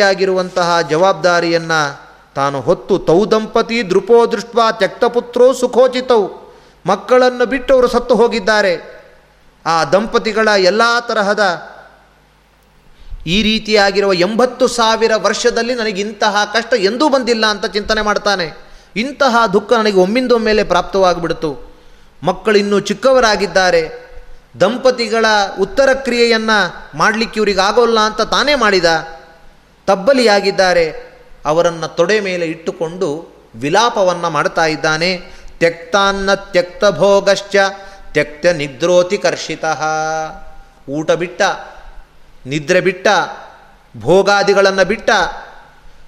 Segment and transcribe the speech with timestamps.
[0.00, 6.42] ಆಗಿರುವಂತಹ ಜವಾಬ್ದಾರಿಯನ್ನು ತಾನು ಹೊತ್ತು ತೌ ದಂಪತಿ ದೃಪೋ ದೃಷ್ಟ ತ್ಯಕ್ತಪುತ್ರೋ ಸುಖೋಚಿತವು
[6.86, 9.02] ಮಕ್ಕಳನ್ನು ಬಿಟ್ಟು ಅವರು ಸತ್ತು ಹೋಗಿದ್ದಾರೆ.
[9.66, 11.72] ಆ ದಂಪತಿಗಳ ಎಲ್ಲ ತರಹದ
[13.26, 18.52] ಈ ರೀತಿಯಾಗಿರುವ ಎಂಬತ್ತು ಸಾವಿರ ವರ್ಷದಲ್ಲಿ ನನಗೆ ಇಂತಹ ಕಷ್ಟ ಎಂದೂ ಬಂದಿಲ್ಲ ಅಂತ ಚಿಂತನೆ ಮಾಡ್ತಾನೆ.
[18.96, 21.72] ಇಂತಹ ದುಃಖ ನನಗೆ ಒಮ್ಮಿಂದೊಮ್ಮೆಲೆ ಪ್ರಾಪ್ತವಾಗಿಬಿಡ್ತು.
[22.22, 24.12] ಮಕ್ಕಳಿನ್ನೂ ಚಿಕ್ಕವರಾಗಿದ್ದಾರೆ.
[24.60, 25.26] ದಂಪತಿಗಳ
[25.60, 28.84] ಉತ್ತರ ಕ್ರಿಯೆಯನ್ನು ಮಾಡಲಿಕ್ಕೆ ಇವರಿಗಾಗೋಲ್ಲ ಅಂತ ತಾನೇ ಮಾಡಿದ.
[29.86, 31.12] ತಬ್ಬಲಿಯಾಗಿದ್ದಾರೆ.
[31.46, 35.16] ಅವರನ್ನು ತೊಡೆ ಮೇಲೆ ಇಟ್ಟುಕೊಂಡು ವಿಲಾಪವನ್ನು ಮಾಡ್ತಾ ಇದ್ದಾನೆ.
[35.58, 37.56] ತ್ಯಕ್ತಾನ್ನ ತ್ಯಕ್ತ ಭೋಗಶ್ಚ
[38.12, 39.64] ತ್ಯಕ್ತ ನಿದ್ರೋತಿ ಕರ್ಷಿತ.
[40.88, 41.42] ಊಟ ಬಿಟ್ಟ,
[42.46, 43.06] ನಿದ್ರೆ ಬಿಟ್ಟ,
[44.00, 45.10] ಭೋಗಾದಿಗಳನ್ನು ಬಿಟ್ಟ,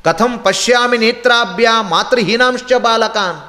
[0.05, 3.41] ಕಥಂ ಪಶ್ಯಾಮಿ ನೇತ್ರಾಭ್ಯ ಮಾತೃಹೀನಾಂಶ ಬಾಲಕಾನ್.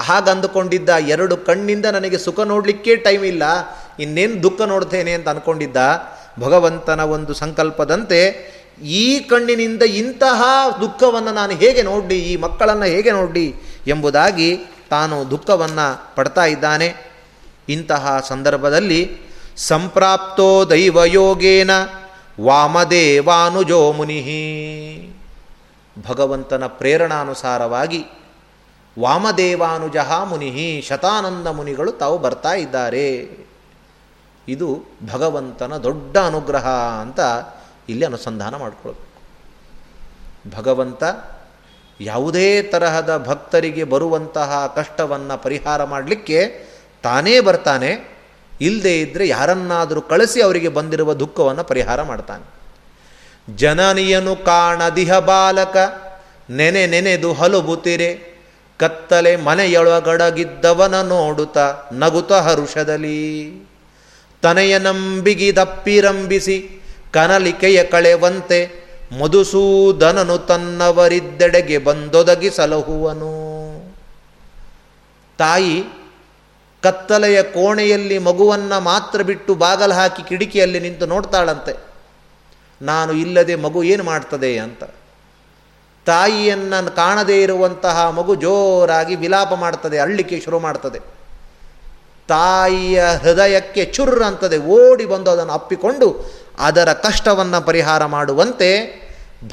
[0.00, 3.42] ಹಾಗಂದುಕೊಂಡಿದ್ದ ಎರಡು ಕಣ್ಣಿಂದ ನನಗೆ ಸುಖ ನೋಡಲಿಕ್ಕೆ ಟೈಮ್ ಇಲ್ಲ.
[3.98, 5.76] ಇನ್ನೇನು ದುಃಖ ನೋಡ್ತೇನೆ ಅಂತ ಅಂದ್ಕೊಂಡಿದ್ದ
[6.40, 8.20] ಭಗವಂತನ ಒಂದು ಸಂಕಲ್ಪದಂತೆ
[8.80, 10.42] ಈ ಕಣ್ಣಿನಿಂದ ಇಂತಹ
[10.80, 13.54] ದುಃಖವನ್ನು ನಾನು ಹೇಗೆ ನೋಡಿ ಈ ಮಕ್ಕಳನ್ನು ಹೇಗೆ ನೋಡಿ
[13.86, 14.56] ಎಂಬುದಾಗಿ
[14.90, 16.94] ತಾನು ದುಃಖವನ್ನು ಪಡ್ತಾ ಇದ್ದಾನೆ.
[17.68, 19.18] ಇಂತಹ ಸಂದರ್ಭದಲ್ಲಿ
[19.56, 21.70] ಸಂಪ್ರಾಪ್ತೋ ದೈವಯೋಗೇನ
[22.40, 25.14] ವಾಮದೇವಾನುಜೋ ಮುನಿ
[26.08, 28.04] ಭಗವಂತನ ಪ್ರೇರಣಾನುಸಾರವಾಗಿ
[28.98, 33.38] ವಾಮದೇವಾನುಜಃ ಮುನಿ ಶತಾನಂದ ಮುನಿಗಳು ತಾವು ಬರ್ತಾ ಇದ್ದಾರೆ.
[34.48, 36.68] ಇದು ಭಗವಂತನ ದೊಡ್ಡ ಅನುಗ್ರಹ
[37.00, 37.20] ಅಂತ
[37.90, 39.10] ಇಲ್ಲಿ ಅನುಸಂಧಾನ ಮಾಡಿಕೊಳ್ಬೇಕು.
[40.56, 41.04] ಭಗವಂತ
[42.00, 46.70] ಯಾವುದೇ ತರಹದ ಭಕ್ತರಿಗೆ ಬರುವಂತಹ ಕಷ್ಟವನ್ನು ಪರಿಹಾರ ಮಾಡಲಿಕ್ಕೆ
[47.02, 48.20] ತಾನೇ ಬರ್ತಾನೆ
[48.60, 52.60] ಇಲ್ಲದೇ ಇದ್ದರೆ ಯಾರನ್ನಾದರೂ ಕಳಿಸಿ ಅವರಿಗೆ ಬಂದಿರುವ ದುಃಖವನ್ನು ಪರಿಹಾರ ಮಾಡ್ತಾನೆ.
[53.56, 55.76] ಜನನಿಯನು ಕಾಣ ದಿಹ ಬಾಲಕ,
[56.50, 58.30] ನೆನೆ ನೆನೆದು ಹಲುಬುತ್ತಿರೆ
[58.78, 61.58] ಕತ್ತಲೆ ಮನೆಯೊಳಗಡಗಿದ್ದವನ ನೋಡುತ್ತ
[61.92, 63.20] ನಗುತ ಹರುಷದಲ್ಲಿ.
[64.42, 66.79] ತನೆಯ ನಂಬಿಗಿ ದಪ್ಪಿರಂಬಿಸಿ
[67.12, 73.50] ಕನಲಿಕೆಯ ಕಳೆವಂತೆ ಮಧುಸೂದನನು ತನ್ನವರಿದ್ದೆಡೆಗೆ ಬಂದೊದಗಿ ಸಲಹುವನು
[75.38, 75.84] ತಾಯಿ
[76.82, 81.76] ಕತ್ತಲೆಯ ಕೋಣೆಯಲ್ಲಿ ಮಗುವನ್ನು ಮಾತ್ರ ಬಿಟ್ಟು ಬಾಗಲು ಹಾಕಿ ಕಿಡಿಕಿಯಲ್ಲಿ ನಿಂತು ನೋಡ್ತಾಳಂತೆ.
[82.82, 84.84] ನಾನು ಇಲ್ಲದೆ ಮಗು ಏನು ಮಾಡ್ತದೆ ಅಂತ.
[86.06, 91.19] ತಾಯಿಯನ್ನು ಕಾಣದೇ ಇರುವಂತಹ ಮಗು ಜೋರಾಗಿ ವಿಲಾಪ ಮಾಡ್ತದೆ, ಅಳ್ಳಿಕೆ ಶುರು ಮಾಡ್ತದೆ.
[92.30, 96.08] ತಾಯಿಯ ಹೃದಯಕ್ಕೆ ಚುರ್ರ ಅಂತದೆ, ಓಡಿ ಬಂದು ಅದನ್ನು ಅಪ್ಪಿಕೊಂಡು
[96.58, 98.70] ಅದರ ಕಷ್ಟವನ್ನು ಪರಿಹಾರ ಮಾಡುವಂತೆ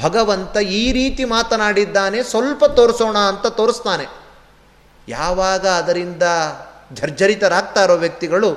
[0.04, 4.06] ಭಗವಂತ ಈ ರೀತಿ ಮಾತನಾಡಿದ್ದಾನೆ, ಸ್ವಲ್ಪ ತೋರಿಸೋಣ ಅಂತ ತೋರಿಸ್ತಾನೆ.
[5.08, 6.26] ಯಾವಾಗ ಅದರಿಂದ
[6.94, 8.50] ಜರ್ಜರಿತರಾಗ್ತಾ ಇರೋ ವ್ಯಕ್ತಿಗಳು,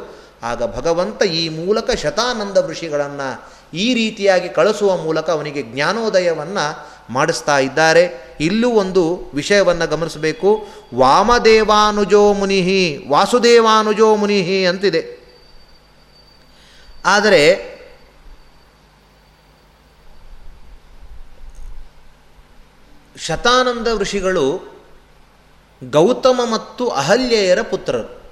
[0.42, 3.28] ಆಗ ಭಗವಂತ ಈ ಮೂಲಕ ಶತಾನಂದ ಋಷಿಗಳನ್ನು
[3.74, 6.64] ಈ ರೀತಿಯಾಗಿ ಕಳಿಸುವ ಮೂಲಕ ಅವನಿಗೆ ಜ್ಞಾನೋದಯವನ್ನು
[7.10, 8.30] ಮಾಡಿಸ್ತಾ ಇದ್ದಾರೆ.
[8.40, 10.66] ಇಲ್ಲೂ ಒಂದು ವಿಷಯವನ್ನು ಗಮನಿಸಬೇಕು.
[10.94, 15.20] ವಾಮದೇವಾನುಜೋ ಮುನಿಹಿ, ವಾಸುದೇವಾನುಜೋ ಮುನಿಹಿ ಅಂತಿದೆ.
[17.04, 17.70] ಆದರೆ,
[23.16, 24.70] ಶತಾನಂದ ಋಷಿಗಳು
[25.90, 28.22] ಗೌತಮ ಮತ್ತು ಅಹಲ್ಯೆಯರ ಪುತ್ರರು.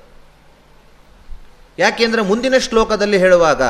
[1.78, 3.62] ಯಾಕೆಂದರೆ ಮುಂದಿನ ಶ್ಲೋಕದಲ್ಲಿ ಹೇಳುವಾಗ,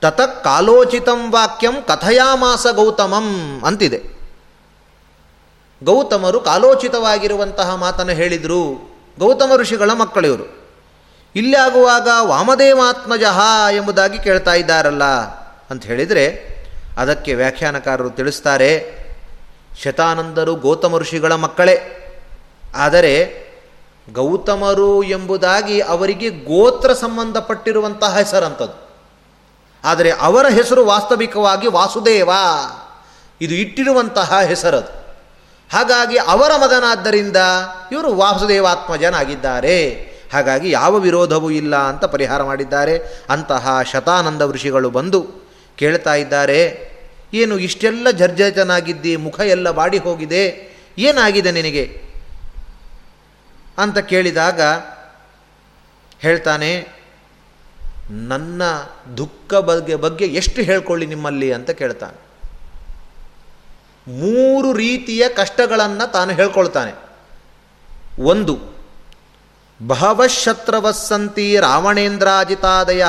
[0.00, 4.17] ತತ ಕಾಲೋಚಿತಂ ವಾಕ್ಯಂ ಕಥಯಾಮಾಸ ಗೌತಮಂ ಅಂತಿದೆ.
[5.84, 8.90] ಗೌತಮರು ಕಾಲೋಚಿತವಾಗಿರುವಂತಹ ಮಾತನ್ನು ಹೇಳಿದರು.
[9.18, 10.58] ಗೌತಮ ಋಷಿಗಳ ಮಕ್ಕಳಿವರು.
[11.36, 13.40] ಇಲ್ಲಿ ಆಗುವಾಗ ವಾಮದೇವಾತ್ಮಜಃ
[13.72, 15.04] ಎಂಬುದಾಗಿ ಕೇಳ್ತಾ ಇದ್ದಾರಲ್ಲ
[15.70, 16.58] ಅಂತ ಹೇಳಿದರೆ
[16.98, 18.98] ಅದಕ್ಕೆ ವ್ಯಾಖ್ಯಾನಕಾರರು ತಿಳಿಸ್ತಾರೆ,
[19.82, 21.94] ಶತಾನಂದರು ಗೌತಮ ಋಷಿಗಳ ಮಕ್ಕಳೇ.
[22.74, 23.48] ಆದರೆ
[24.12, 28.88] ಗೌತಮರು ಎಂಬುದಾಗಿ ಅವರಿಗೆ ಗೋತ್ರ ಸಂಬಂಧಪಟ್ಟಿರುವಂತಹ ಹೆಸರಂಥದ್ದು
[29.84, 32.30] ಆದರೆ ಅವರ ಹೆಸರು ವಾಸ್ತವಿಕವಾಗಿ ವಾಸುದೇವ.
[33.40, 34.97] ಇದು ಇಟ್ಟಿರುವಂತಹ ಹೆಸರದು.
[35.72, 37.36] ಹಾಗಾಗಿ ಅವರ ಮಗನಾದ್ದರಿಂದ
[37.92, 39.78] ಇವರು ವಾಸುದೇವಾತ್ಮಜನಾಗಿದ್ದಾರೆ.
[40.32, 43.24] ಹಾಗಾಗಿ ಯಾವ ವಿರೋಧವೂ ಇಲ್ಲ ಅಂತ ಪರಿಹಾರ ಮಾಡಿದ್ದಾರೆ.
[43.30, 45.20] ಅಂತಹ ಶತಾನಂದ ಋಷಿಗಳು ಬಂದು
[45.76, 46.60] ಕೇಳ್ತಾ ಇದ್ದಾರೆ,
[47.34, 50.44] ಏನು ಇಷ್ಟೆಲ್ಲ ಜರ್ಜರಿತನಾಗಿದ್ದಿ, ಮುಖ ಎಲ್ಲ ಬಾಡಿ ಹೋಗಿದೆ,
[50.98, 52.02] ಏನಾಗಿದೆ ನಿನಗೆ?
[53.78, 54.60] ಅಂತ ಕೇಳಿದಾಗ
[56.18, 56.88] ಹೇಳ್ತಾನೆ,
[58.10, 58.62] ನನ್ನ
[59.16, 62.27] ದುಃಖ ಬಗ್ಗೆ ಬಗ್ಗೆ ಎಷ್ಟು ಹೇಳ್ಕೊಳ್ಳಿ ನಿಮ್ಮಲ್ಲಿ ಅಂತ ಕೇಳ್ತಾನೆ.
[64.08, 66.92] ಮೂರು ರೀತಿಯ ಕಷ್ಟಗಳನ್ನು ತಾನು ಹೇಳ್ಕೊಳ್ತಾನೆ.
[68.22, 68.58] ಒಂದು
[69.86, 73.04] ಬಹವಶತ್ರವಸ್ಸಂತಿ ರಾವಣೇಂದ್ರಾಜಿತಾದಯ,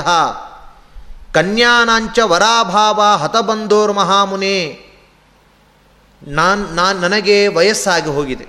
[1.33, 4.89] ಕನ್ಯಾನಾಂಚ ವರಾಭಾವ ಹತಬಂಧೋರ್ ಮಹಾಮುನೆ,
[6.27, 8.45] ನಾನು ನಾನು, ನನಗೆ ವಯಸ್ಸಾಗಿ ಹೋಗಿದೆ.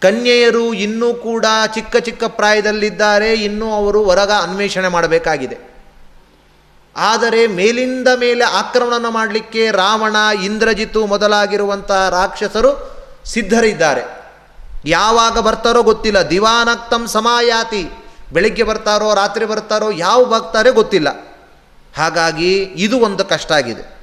[0.00, 5.77] ಕನ್ಯೆಯರು ಇನ್ನೂ ಕೂಡ ಚಿಕ್ಕ ಚಿಕ್ಕ ಪ್ರಾಯದಲ್ಲಿದ್ದಾರೆ, ಇನ್ನೂ ಅವರು ಹೊರಗ ಅನ್ವೇಷಣೆ ಮಾಡಬೇಕಾಗಿದೆ.
[6.96, 14.18] ಆದರೆ ಮೇಲಿಂದ ಮೇಲೆ ಆಕ್ರಮಣ ಮಾಡಲಿಕ್ಕೆ ರಾವಣ ಇಂದ್ರಜಿತು ಮೊದಲಾಗಿರುವಂಥ ರಾಕ್ಷಸರು ಸಿದ್ಧರಿದ್ದಾರೆ.
[14.86, 16.30] ಯಾವಾಗ ಬರ್ತಾರೋ ಗೊತ್ತಿಲ್ಲ.
[16.30, 17.90] ದಿವಾನಕ್ತಂ ಸಮಾಯಾತಿ.
[18.32, 21.08] ಬೆಳಿಗ್ಗೆ ಬರ್ತಾರೋ, ರಾತ್ರಿ ಬರ್ತಾರೋ, ಯಾವ ಬರ್ತಾರೆ ಗೊತ್ತಿಲ್ಲ.
[21.96, 23.98] ಹಾಗಾಗಿ ಇದು ಒಂದು ಕಷ್ಟ ಆಗಿದೆ.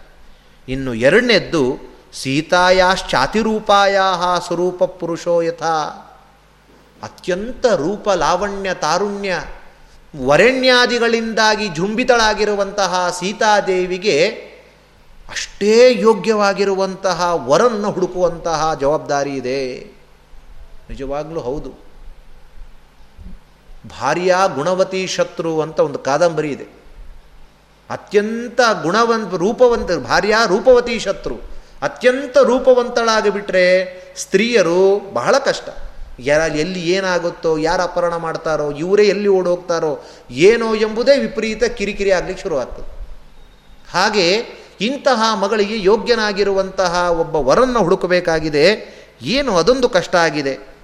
[0.70, 1.78] ಇನ್ನು ಎರಡನೇದ್ದು
[2.14, 4.00] ಸೀತಾಯಾಶ್ಚಾತಿರೂಪಾಯ
[4.48, 6.02] ಸ್ವರೂಪ ಪುರುಷೋ ಯಥಾ.
[7.04, 9.42] ಅತ್ಯಂತ ರೂಪ ಲಾವಣ್ಯ ತಾರುಣ್ಯ
[10.24, 14.28] ವರೆಣ್ಯಾದಿಗಳಿಂದಾಗಿ ಜುಂಬಿತಳಾಗಿರುವಂತಹ ಸೀತಾದೇವಿಗೆ
[15.30, 19.78] ಅಷ್ಟೇ ಯೋಗ್ಯವಾಗಿರುವಂತಹ ವರನ್ನು ಹುಡುಕುವಂತಹ ಜವಾಬ್ದಾರಿ ಇದೆ.
[20.90, 21.70] ನಿಜವಾಗ್ಲೂ ಹೌದು.
[24.02, 26.66] ಭಾರ್ಯ ಗುಣವತಿ ಶತ್ರು ಅಂತ ಒಂದು ಕಾದಂಬರಿ ಇದೆ.
[27.90, 31.36] ಅತ್ಯಂತ ಗುಣವಂತ ರೂಪವಂತ ಭಾರ್ಯ ರೂಪವತಿ ಶತ್ರು
[31.82, 33.86] ಅತ್ಯಂತ ರೂಪವಂತಳಾಗಿಬಿಟ್ರೆ
[34.18, 35.70] ಸ್ತ್ರೀಯರು ಬಹಳ ಕಷ್ಟ.
[36.20, 42.96] ಯಾರ ಎಲ್ಲಿ ಏನಾಗುತ್ತೋ, ಯಾರು ಅಪಹರಣ ಮಾಡ್ತಾರೋ, ಇವರೇ ಎಲ್ಲಿ ಓಡೋಗ್ತಾರೋ, ಏನೋ ಎಂಬುದೇ ವಿಪರೀತ ಕಿರಿಕಿರಿ ಆಗಲಿಕ್ಕೆ ಶುರುವಾಗ್ತದೆ.
[43.92, 44.38] ಹಾಗೆ
[44.82, 48.96] ಇಂತಹ ಮಗಳಿಗೆ ಯೋಗ್ಯನಾಗಿರುವಂತಹ ಒಬ್ಬ ವರನ್ನು ಹುಡುಕಬೇಕಾಗಿದೆ.
[49.22, 50.76] ಏನು ಅದೊಂದು ಕಷ್ಟ ಆಗಿದೆ.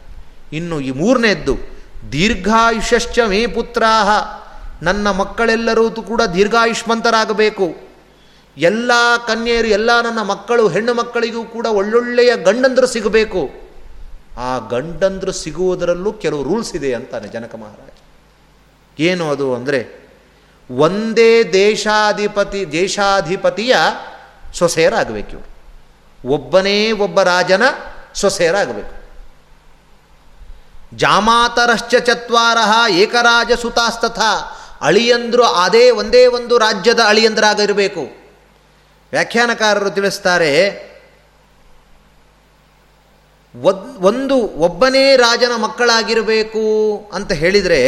[0.53, 1.57] ಇನ್ನು ಈ ಮೂರನೇದ್ದು,
[2.11, 4.41] ದೀರ್ಘಾಯುಷ್ಯಶ್ಚ ಮೇ ಪುತ್ರಾಹ.
[4.83, 7.91] ನನ್ನ ಮಕ್ಕಳೆಲ್ಲರೂ ಕೂಡ ದೀರ್ಘಾಯುಷ್ಮಂತರಾಗಬೇಕು.
[8.57, 8.91] ಎಲ್ಲ
[9.27, 13.70] ಕನ್ಯೆಯರು, ಎಲ್ಲ ನನ್ನ ಮಕ್ಕಳು, ಹೆಣ್ಣು ಮಕ್ಕಳಿಗೂ ಕೂಡ ಒಳ್ಳೊಳ್ಳೆಯ ಗಂಡಂದರು ಸಿಗಬೇಕು.
[14.37, 17.91] ಆ ಗಂಡಂದ್ರು ಸಿಗುವುದರಲ್ಲೂ ಕೆಲವು ರೂಲ್ಸ್ ಇದೆ ಅಂತಾನೆ ಜನಕ ಮಹಾರಾಜ.
[18.99, 20.01] ಏನು ಅದು ಅಂದರೆ
[20.71, 23.75] ಒಂದೇ ದೇಶಾಧಿಪತಿ, ದೇಶಾಧಿಪತಿಯ
[24.53, 25.51] ಸೊಸೆಯರಾಗಬೇಕು ಇವರು.
[26.29, 27.61] ಒಬ್ಬನೇ ಒಬ್ಬ ರಾಜನ
[28.13, 29.01] ಸೊಸೆಯರಾಗಬೇಕು.
[30.97, 32.57] ಜಾಮಾತರಶ್ಚ ಚತ್ವಾರ
[32.91, 34.19] ಏಕರಾಜ ಸುತಾಸ್ತಥ
[34.81, 38.01] ಅಳಿಯಂದ್ರು ಅದೇ ಒಂದೇ ಒಂದು ರಾಜ್ಯದ ಅಳಿಯಂದ್ರಾಗಿರಬೇಕು.
[39.11, 40.90] ವ್ಯಾಖ್ಯಾನಕಾರರು ತಿಳಿಸ್ತಾರೆ
[44.01, 46.63] ಒಂದು ಒಬ್ಬನೇ ರಾಜನ ಮಕ್ಕಳಾಗಿರಬೇಕು
[47.13, 47.81] ಅಂತ ಹೇಳಿದರೆ,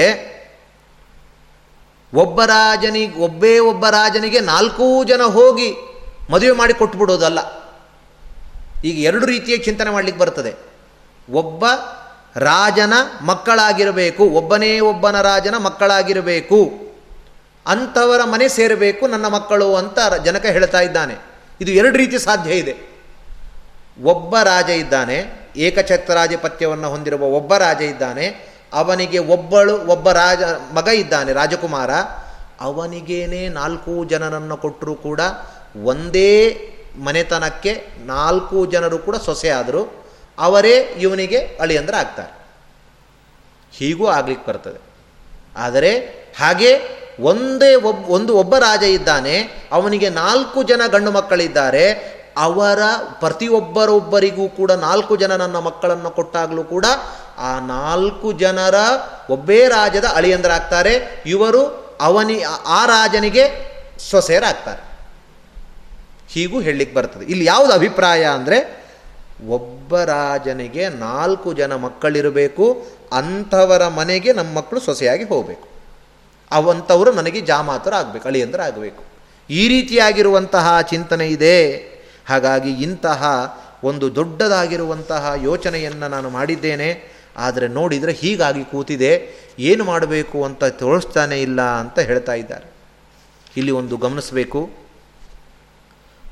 [2.14, 5.76] ಒಬ್ಬ ರಾಜನಿಗೆ, ಒಬ್ಬೇ ಒಬ್ಬ ರಾಜನಿಗೆ ನಾಲ್ಕೂ ಜನ ಹೋಗಿ
[6.30, 7.40] ಮದುವೆ ಮಾಡಿ ಕೊಟ್ಟುಬಿಡೋದಲ್ಲ
[8.86, 10.56] ಈಗ ಎರಡು ರೀತಿಯ ಚಿಂತನೆ ಮಾಡಲಿಕ್ಕೆ ಬರ್ತದೆ.
[11.34, 11.66] ಒಬ್ಬ
[12.36, 16.72] ರಾಜನ ಮಕ್ಕಳಾಗಿರಬೇಕು, ಒಬ್ಬನೇ ಒಬ್ಬನ ರಾಜನ ಮಕ್ಕಳಾಗಿರಬೇಕು,
[17.68, 21.16] ಅಂಥವರ ಮನೆ ಸೇರಬೇಕು, ನನ್ನ ಮಕ್ಕಳು ಅಂತ ಜನಕ ಹೇಳ್ತಾ ಇದ್ದಾನೆ.
[21.62, 22.94] ಇದು ಎರಡು ರೀತಿ ಸಾಧ್ಯ ಇದೆ.
[24.04, 28.54] ಒಬ್ಬ ರಾಜ ಇದ್ದಾನೆ ಏಕಛತ್ರಾಧಿಪತ್ಯವನ್ನು ಹೊಂದಿರುವ ಒಬ್ಬ ರಾಜ ಇದ್ದಾನೆ.
[28.74, 30.42] ಅವನಿಗೆ ಒಬ್ಬಳು, ಒಬ್ಬ ರಾಜ,
[30.74, 31.92] ಮಗ ಇದ್ದಾನೆ, ರಾಜಕುಮಾರ.
[32.62, 35.22] ಅವನಿಗೇನೆ ನಾಲ್ಕು ಜನರನ್ನು ಕೊಟ್ಟರೂ ಕೂಡ
[35.84, 36.62] ಒಂದೇ
[36.98, 40.06] ಮನೆತನಕ್ಕೆ ನಾಲ್ಕು ಜನರು ಕೂಡ ಸೊಸೆ ಆದರು.
[40.40, 42.48] ಅವರೇ ಇವನಿಗೆ ಅಳಿಯಂದ್ರೆ ಆಗ್ತಾರೆ
[43.72, 44.82] ಹೀಗೂ ಆಗ್ಲಿಕ್ಕೆ ಬರ್ತದೆ.
[45.58, 45.98] ಆದರೆ
[46.40, 49.68] ಹಾಗೆ ಒಂದೇ ಒಬ್ಬ ಒಂದು ಒಬ್ಬ ರಾಜ ಇದ್ದಾನೆ.
[49.72, 52.14] ಅವನಿಗೆ ನಾಲ್ಕು ಜನ ಗಂಡು ಮಕ್ಕಳಿದ್ದಾರೆ.
[52.38, 52.80] ಅವರ
[53.20, 56.86] ಪ್ರತಿಯೊಬ್ಬರೊಬ್ಬರಿಗೂ ಕೂಡ ನಾಲ್ಕು ಜನ ನನ್ನ ಮಕ್ಕಳನ್ನು ಕೊಟ್ಟಾಗಲೂ ಕೂಡ
[57.40, 58.76] ಆ ನಾಲ್ಕು ಜನರ
[59.30, 61.24] ಒಬ್ಬೇ ರಾಜದ ಅಳಿಯಂದರಾಗ್ತಾರೆ.
[61.26, 61.62] ಇವರು
[62.02, 63.44] ಅವನಿ, ಆ ರಾಜನಿಗೆ
[64.10, 64.84] ಸೊಸೆಯರಾಗ್ತಾರೆ
[66.34, 67.26] ಹೀಗೂ ಹೇಳಲಿಕ್ಕೆ ಬರ್ತದೆ.
[67.26, 68.58] ಇಲ್ಲಿ ಯಾವುದು ಅಭಿಪ್ರಾಯ ಅಂದರೆ
[69.50, 72.66] ಒಬ್ಬ ರಾಜನಿಗೆ ನಾಲ್ಕು ಜನ ಮಕ್ಕಳಿರಬೇಕು,
[73.12, 75.68] ಅಂಥವರ ಮನೆಗೆ ನಮ್ಮ ಮಕ್ಕಳು ಸೊಸೆಯಾಗಿ ಹೋಗಬೇಕು.
[76.52, 79.04] ಅವಂಥವರು ನನಗೆ ಜಾಮಾತರ ಆಗಬೇಕು ಅಳಿಯಂದ್ರ ಆಗಬೇಕು
[79.50, 81.58] ಈ ರೀತಿಯಾಗಿರುವಂತಹ ಚಿಂತನೆ ಇದೆ.
[82.30, 83.24] ಹಾಗಾಗಿ ಇಂತಹ
[83.84, 87.14] ಒಂದು ದೊಡ್ಡದಾಗಿರುವಂತಹ ಯೋಚನೆಯನ್ನು ನಾನು ಮಾಡಿದ್ದೇನೆ.
[87.38, 89.34] ಆದರೆ ನೋಡಿದರೆ ಹೀಗಾಗಿ ಕೂತಿದೆ.
[89.60, 92.66] ಏನು ಮಾಡಬೇಕು ಅಂತ ತೋರಿಸ್ತಾನೆ ಇಲ್ಲ ಅಂತ ಹೇಳ್ತಾ ಇದ್ದಾರೆ.
[93.58, 94.70] ಇಲ್ಲಿ ಒಂದು ಗಮನಿಸಬೇಕು.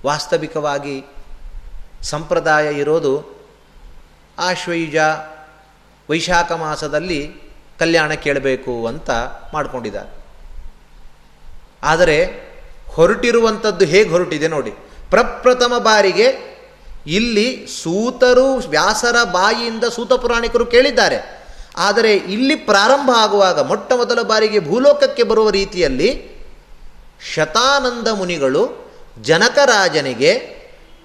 [0.06, 1.04] ವಾಸ್ತವಿಕವಾಗಿ
[2.02, 3.42] ಸಂಪ್ರದಾಯ ಇರೋದು
[4.40, 4.96] ಆಶ್ವಯುಜ
[6.10, 7.36] ವೈಶಾಖ ಮಾಸದಲ್ಲಿ
[7.80, 9.10] ಕಲ್ಯಾಣ ಕೇಳಬೇಕು ಅಂತ
[9.54, 10.26] ಮಾಡಿಕೊಂಡಿದ್ದಾರೆ.
[11.84, 12.26] ಆದರೆ
[12.88, 14.74] ಹೊರಟಿರುವಂಥದ್ದು ಹೇಗೆ ಹೊರಟಿದೆ ನೋಡಿ.
[15.12, 16.52] ಪ್ರಪ್ರಥಮ ಬಾರಿಗೆ
[17.08, 21.42] ಇಲ್ಲಿ ಸೂತರು, ವ್ಯಾಸರ ಬಾಯಿಯಿಂದ ಸೂತ ಪುರಾಣಿಕರು ಕೇಳಿದ್ದಾರೆ.
[21.78, 26.10] ಆದರೆ ಇಲ್ಲಿ ಪ್ರಾರಂಭ ಆಗುವಾಗ, ಮೊಟ್ಟ ಮೊದಲ ಬಾರಿಗೆ ಭೂಲೋಕಕ್ಕೆ ಬರುವ ರೀತಿಯಲ್ಲಿ
[27.34, 28.92] ಶತಾನಂದ ಮುನಿಗಳು
[29.22, 30.62] ಜನಕರಾಜನಿಗೆ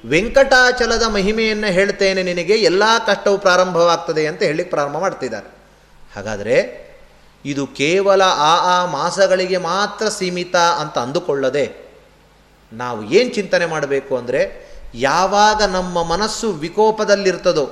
[0.07, 5.49] ವೆಂಕಟಾಚಲದ ಮಹಿಮೆಯನ್ನು ಹೇಳ್ತೇನೆ ನಿನಗೆ, ಎಲ್ಲ ಕಷ್ಟವು ಪ್ರಾರಂಭವಾಗ್ತದೆ ಅಂತ ಹೇಳಿ ಪ್ರಾರಂಭ ಮಾಡ್ತಿದ್ದಾರೆ.
[6.17, 6.57] ಹಾಗಾದರೆ
[7.45, 11.86] ಇದು ಕೇವಲ ಆ ಆ ಮಾಸಗಳಿಗೆ ಮಾತ್ರ ಸೀಮಿತ ಅಂತ ಅಂದುಕೊಳ್ಳದೆ
[12.73, 14.41] ನಾವು ಏನು ಚಿಂತನೆ ಮಾಡಬೇಕು ಅಂದರೆ
[14.95, 17.67] ಯಾವಾಗ ನಮ್ಮ ಮನಸ್ಸು ವಿಕೋಪದಲ್ಲಿರ್ತದೋ,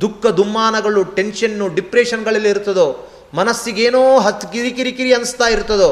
[0.00, 5.90] ದುಃಖ ದುಮ್ಮಾನಗಳು ಟೆನ್ಷನ್ನು ಡಿಪ್ರೆಷನ್ಗಳಲ್ಲಿ ಇರ್ತದೋ, ಮನಸ್ಸಿಗೇನೋ ಹತ್ತು ಕಿರಿಕಿರಿ ಕಿರಿ ಅನಿಸ್ತಾ ಇರ್ತದೋ,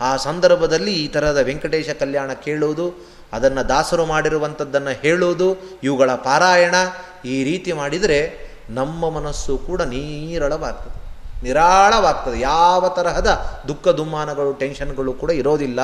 [0.00, 2.86] ಆ ಸಂದರ್ಭದಲ್ಲಿ ಈ ಥರದ ವೆಂಕಟೇಶ ಕಲ್ಯಾಣ ಕೇಳುವುದು
[3.32, 6.74] ಅದನ್ನು ದಾಸರು ಮಾಡಿರುವಂಥದ್ದನ್ನು ಹೇಳುವುದು ಇವುಗಳ ಪಾರಾಯಣ,
[7.24, 10.94] ಈ ರೀತಿ ಮಾಡಿದರೆ ನಮ್ಮ ಮನಸ್ಸು ಕೂಡ ನೀರಳವಾಗ್ತದೆ.
[11.42, 12.40] ನಿರಾಳವಾಗ್ತದೆ.
[12.40, 13.30] ಯಾವ ತರಹದ
[13.68, 15.80] ದುಃಖ ದುಮ್ಮಾನಗಳು ಟೆನ್ಷನ್ಗಳು ಕೂಡ ಇರೋದಿಲ್ಲ.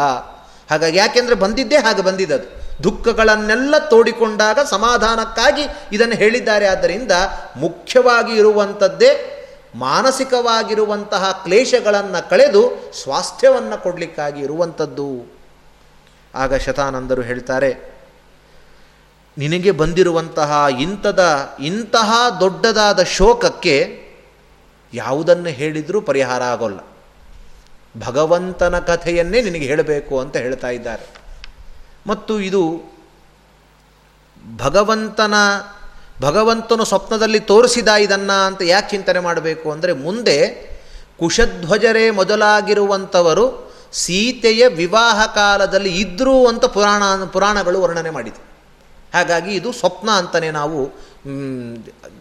[0.70, 2.46] ಹಾಗಾಗಿ ಯಾಕೆಂದರೆ ಬಂದಿದ್ದೇ ಹಾಗೆ ಬಂದಿದ್ದದು
[2.84, 6.66] ದುಃಖಗಳನ್ನೆಲ್ಲ ತೋಡಿಕೊಂಡಾಗ ಸಮಾಧಾನಕ್ಕಾಗಿ ಇದನ್ನು ಹೇಳಿದ್ದಾರೆ.
[6.66, 7.12] ಆದ್ದರಿಂದ
[7.56, 9.10] ಮುಖ್ಯವಾಗಿ ಇರುವಂಥದ್ದೇ
[9.76, 12.62] ಮಾನಸಿಕವಾಗಿರುವಂತಹ ಕ್ಲೇಶಗಳನ್ನು ಕಳೆದು
[13.02, 15.08] ಸ್ವಾಸ್ಥ್ಯವನ್ನು ಕೊಡಲಿಕ್ಕಾಗಿ ಇರುವಂಥದ್ದು.
[16.34, 17.70] ಆಗ ಶತಾನಂದರು ಹೇಳ್ತಾರೆ,
[19.36, 21.22] ನಿನಗೆ ಬಂದಿರುವಂತಹ ಇಂಥದ,
[21.60, 23.76] ಇಂತಹ ದೊಡ್ಡದಾದ ಶೋಕಕ್ಕೆ
[24.92, 26.80] ಯಾವುದನ್ನು ಹೇಳಿದರೂ ಪರಿಹಾರ ಆಗೋಲ್ಲ.
[27.98, 31.06] ಭಗವಂತನ ಕಥೆಯನ್ನೇ ನಿನಗೆ ಹೇಳಬೇಕು ಅಂತ ಹೇಳ್ತಾ ಇದ್ದಾರೆ.
[32.06, 32.62] ಮತ್ತು ಇದು
[34.56, 35.34] ಭಗವಂತನ,
[36.20, 40.38] ಭಗವಂತನು ಸ್ವಪ್ನದಲ್ಲಿ ತೋರಿಸಿದ ಇದನ್ನು ಅಂತ ಯಾಕೆ ಚಿಂತನೆ ಮಾಡಬೇಕು ಅಂದರೆ ಮುಂದೆ
[41.18, 48.42] ಕುಶಧ್ವಜರೇ ಮೊದಲಾಗಿರುವಂಥವರು ಸೀತೆಯ ವಿವಾಹ ಕಾಲದಲ್ಲಿ ಇದ್ದರು ಅಂತ ಪುರಾಣ, ಪುರಾಣಗಳು ವರ್ಣನೆ ಮಾಡಿದೆ.
[49.14, 50.92] ಹಾಗಾಗಿ ಇದು ಸ್ವಪ್ನ ಅಂತಲೇ ನಾವು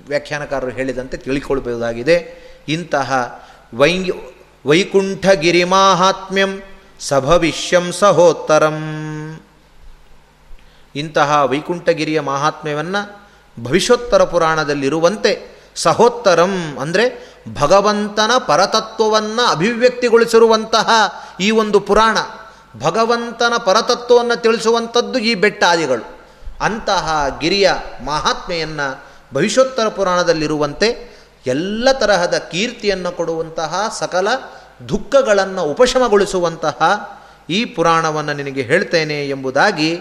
[0.08, 2.16] ವ್ಯಾಖ್ಯಾನಕಾರರು ಹೇಳಿದಂತೆ ತಿಳ್ಕೊಳ್ಬಹುದಾಗಿದೆ
[2.68, 3.40] ಇಂತಹ
[3.76, 4.10] ವೈ
[4.66, 6.52] ವೈಕುಂಠಗಿರಿ ಮಾಹಾತ್ಮ್ಯಂ
[7.00, 8.78] ಸಭವಿಷ್ಯಂ ಸಹೋತ್ತರಂ.
[10.96, 13.02] ಇಂತಹ ವೈಕುಂಠಗಿರಿಯ ಮಹಾತ್ಮ್ಯವನ್ನು
[13.64, 15.32] ಭವಿಷ್ಯೋತ್ತರ ಪುರಾಣದಲ್ಲಿರುವಂತೆ
[15.76, 17.06] ಸಹೋತ್ತರಂ ಅಂದರೆ
[17.60, 20.90] ಭಗವಂತನ ಪರತತ್ವವನ್ನು ಅಭಿವ್ಯಕ್ತಿಗೊಳಿಸಿರುವಂತಹ
[21.40, 22.18] ಈ ಒಂದು ಪುರಾಣ,
[22.80, 26.06] ಭಗವಂತನ ಪರತತ್ವವನ್ನು ತಿಳಿಸುವಂಥದ್ದು ಈ ಬೆಟ್ಟಾದಿಗಳು.
[26.62, 27.68] ಅಂತಹ ಗಿರಿಯ
[28.06, 28.88] ಮಹಾತ್ಮೆಯನ್ನು
[29.34, 31.13] ಭವಿಷ್ಯೋತ್ತರ ಪುರಾಣದಲ್ಲಿರುವಂತೆ
[31.46, 34.28] ಎಲ್ಲ ತರಹದ ಕೀರ್ತಿಯನ್ನು ಕೊಡುವಂತಹ ಸಕಲ
[34.90, 36.80] ದುಃಖಗಳನ್ನು ಉಪಶಮಗೊಳಿಸುವಂತಹ
[37.50, 40.00] ಈ ಪುರಾಣವನ್ನು ನಿನಗೆ ಹೇಳ್ತೇನೆ ಎಂಬುದಾಗಿ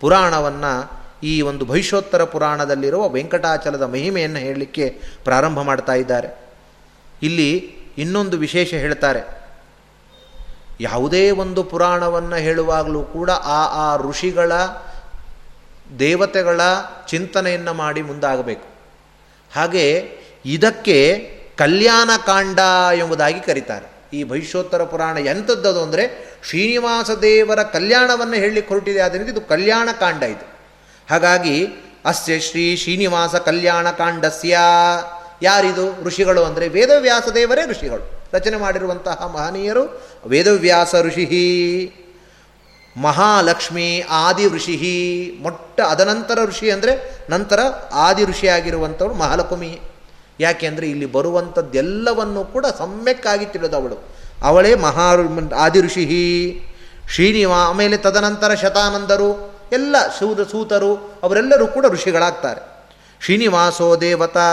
[0.00, 6.28] ಪುರಾಣವನ್ನು ಈ ಒಂದು ಭವಿಷ್ಯೋತ್ತರ ಪುರಾಣದಲ್ಲಿರುವ ವೆಂಕಟಾಚಲದ ಮಹಿಮೆಯನ್ನು ಹೇಳಲಿಕ್ಕೆ ಪ್ರಾರಂಭ ಮಾಡ್ತಾ ಇದ್ದಾರೆ.
[7.22, 9.44] ಇಲ್ಲಿ ಇನ್ನೊಂದು ವಿಶೇಷ ಹೇಳ್ತಾರೆ.
[10.80, 14.52] ಯಾವುದೇ ಒಂದು ಪುರಾಣವನ್ನು ಹೇಳುವಾಗಲೂ ಕೂಡ ಆ ಆ ಋಷಿಗಳ
[15.98, 16.60] ದೇವತೆಗಳ
[17.06, 18.66] ಚಿಂತನೆಯನ್ನು ಮಾಡಿ ಮುಂದಾಗಬೇಕು.
[19.54, 22.58] ಹಾಗೆ ಇದಕ್ಕೆ ಕಲ್ಯಾಣಕಾಂಡ
[22.98, 23.94] ಎಂಬುದಾಗಿ ಕರೀತಾರೆ.
[24.16, 30.48] ಈ ಭವಿಷ್ಯೋತ್ತರ ಪುರಾಣ ಎಂಥದ್ದದು ಅಂದರೆ ಶ್ರೀನಿವಾಸ ದೇವರ ಕಲ್ಯಾಣವನ್ನು ಹೇಳಲಿಕ್ಕೆ ಹೊರಟಿದೆ ಆದ್ದರಿಂದ ಇದು ಕಲ್ಯಾಣಕಾಂಡ ಇದು.
[31.10, 31.66] ಹಾಗಾಗಿ
[32.04, 34.58] ಅಸ್ಯ ಶ್ರೀ ಶ್ರೀನಿವಾಸ ಕಲ್ಯಾಣ ಕಾಂಡಸ್ಯ.
[35.42, 36.04] ಯಾರಿದು?
[36.04, 38.28] ಋಷಿಗಳು ಅಂದರೆ ವೇದವ್ಯಾಸ ದೇವರೇ ಋಷಿಗಳು.
[38.32, 41.92] ರಚನೆ ಮಾಡಿರುವಂತಹ ಮಹನೀಯರು ವೇದವ್ಯಾಸ ಋಷಿ
[42.96, 47.60] ಮಹಾಲಕ್ಷ್ಮಿ ಆದಿ ಋಷಿ ಮೊಟ್ಟ ಅದನಂತರ ಋಷಿ ಅಂದರೆ ನಂತರ
[47.92, 49.80] ಆದಿ ಋಷಿಯಾಗಿರುವಂಥವ್ರು ಮಹಾಲಕ್ಷ್ಮಿ.
[50.40, 54.74] ಯಾಕೆಂದರೆ ಇಲ್ಲಿ ಬರುವಂಥದ್ದೆಲ್ಲವನ್ನು ಕೂಡ ಸಮ್ಯಕ್ಕಾಗಿ ತಿಳಿದವಳು ಅವಳೇ.
[54.74, 55.14] ಮಹಾ
[55.56, 56.62] ಆದಿ ಋಷಿ
[57.10, 62.88] ಶ್ರೀನಿವಾ, ಆಮೇಲೆ ತದನಂತರ ಶತಾನಂದರು, ಎಲ್ಲ ಸೂದ ಸೂತರು, ಅವರೆಲ್ಲರೂ ಕೂಡ ಋಷಿಗಳಾಗ್ತಾರೆ.
[63.24, 64.46] ಶ್ರೀನಿವಾಸೋ ದೇವತಾ,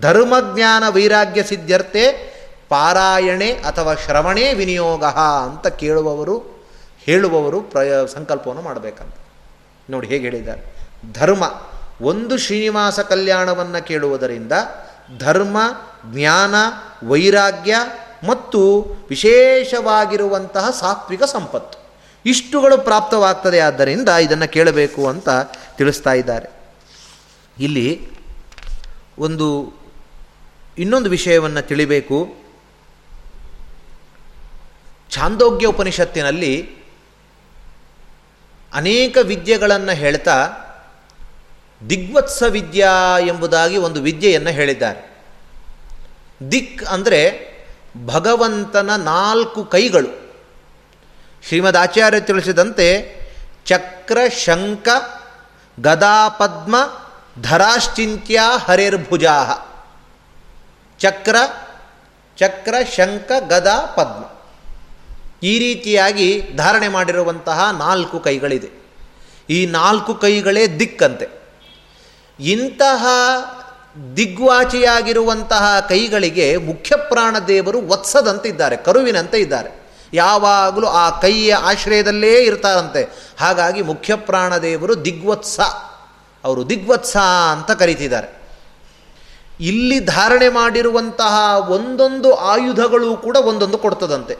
[0.00, 2.36] ಧರ್ಮಜ್ಞಾನ ವೈರಾಗ್ಯ ಸಿದ್ಧರ್ಥೆ
[2.68, 6.64] ಪಾರಾಯಣೆ ಅಥವಾ ಶ್ರವಣೇ ವಿನಿಯೋಗ ಅಂತ ಕೇಳುವವರು,
[7.04, 9.14] ಹೇಳುವವರು ಪ್ರಯ, ಸಂಕಲ್ಪವನ್ನು ಮಾಡಬೇಕಂತ.
[9.90, 10.90] ನೋಡಿ ಹೇಗೆ ಹೇಳಿದ್ದಾರೆ.
[11.12, 11.44] ಧರ್ಮ
[12.00, 14.52] ಒಂದು ಶ್ರೀನಿವಾಸ ಕಲ್ಯಾಣವನ್ನು ಕೇಳುವುದರಿಂದ
[15.18, 15.56] ಧರ್ಮ,
[16.12, 16.54] ಜ್ಞಾನ,
[17.08, 17.74] ವೈರಾಗ್ಯ
[18.28, 21.78] ಮತ್ತು ವಿಶೇಷವಾಗಿರುವಂತಹ ಸಾತ್ವಿಕ ಸಂಪತ್ತು
[22.26, 25.28] ಇಷ್ಟುಗಳು ಪ್ರಾಪ್ತವಾಗ್ತದೆ ಆದ್ದರಿಂದ ಇದನ್ನು ಕೇಳಬೇಕು ಅಂತ
[25.76, 26.48] ತಿಳಿಸ್ತಾ ಇದ್ದಾರೆ.
[27.58, 28.08] ಇಲ್ಲಿ
[29.18, 29.72] ಒಂದು
[30.78, 32.34] ಇನ್ನೊಂದು ವಿಷಯವನ್ನು ತಿಳಿಬೇಕು.
[35.10, 36.76] ಛಾಂದೋಗ್ಯ ಉಪನಿಷತ್ತಿನಲ್ಲಿ
[38.74, 40.48] ಅನೇಕ ವಿದ್ಯೆಗಳನ್ನು ಹೇಳ್ತಾ
[41.90, 45.24] ದಿಗ್ವತ್ಸ ವಿದ್ಯಾ ಎಂಬುದಾಗಿ ಒಂದು ವಿದ್ಯೆಯನ್ನು ಹೇಳಿದ್ದಾರೆ.
[46.50, 47.46] ದಿಕ್ ಅಂದರೆ
[48.06, 50.32] ಭಗವಂತನ ನಾಲ್ಕು ಕೈಗಳು.
[51.48, 53.16] ಶ್ರೀಮದ್ ಆಚಾರ್ಯ ತಿಳಿಸಿದಂತೆ
[53.66, 54.88] ಚಕ್ರ ಶಂಕ
[55.80, 56.76] ಗದಾಪದ್ಮ
[57.42, 59.44] ಧರಾಶ್ಚಿಂತ್ಯ ಹರೇರ್ಭುಜಾ
[60.98, 61.36] ಚಕ್ರ
[62.36, 64.24] ಚಕ್ರ ಶಂಕ ಗದಾ, ಪದ್ಮ.
[65.42, 68.68] ಈ ರೀತಿಯಾಗಿ ಧಾರಣೆ ಮಾಡಿರುವಂತಹ ನಾಲ್ಕು ಕೈಗಳಿದೆ.
[69.50, 71.35] ಈ ನಾಲ್ಕು ಕೈಗಳೇ ದಿಕ್ಕಂತೆ.
[72.40, 73.06] ಇಂತಹ
[74.16, 79.86] ದಿಗ್ವಾಚಿಯಾಗಿರುವಂತಹ ಕೈಗಳಿಗೆ ಮುಖ್ಯ ಪ್ರಾಣ ದೇವರು ವತ್ಸದಂತೆ ಇದ್ದಾರೆ ಕರುವಿನಂತೆ ಇದ್ದಾರೆ.
[80.14, 83.08] ಯಾವಾಗಲೂ ಆ ಕೈಯ ಆಶ್ರಯದಲ್ಲೇ ಇರ್ತಾರಂತೆ.
[83.40, 85.60] ಹಾಗಾಗಿ ಮುಖ್ಯ ಪ್ರಾಣದೇವರು ದಿಗ್ವತ್ಸ,
[86.44, 87.16] ಅವರು ದಿಗ್ವತ್ಸ
[87.52, 88.42] ಅಂತ ಕರೀತಿದ್ದಾರೆ.
[89.60, 94.36] ಇಲ್ಲಿ ಧಾರಣೆ ಮಾಡಿರುವಂತಹ ಒಂದೊಂದು ಆಯುಧಗಳು ಕೂಡ ಒಂದೊಂದು ಕೊಡ್ತದಂತೆ.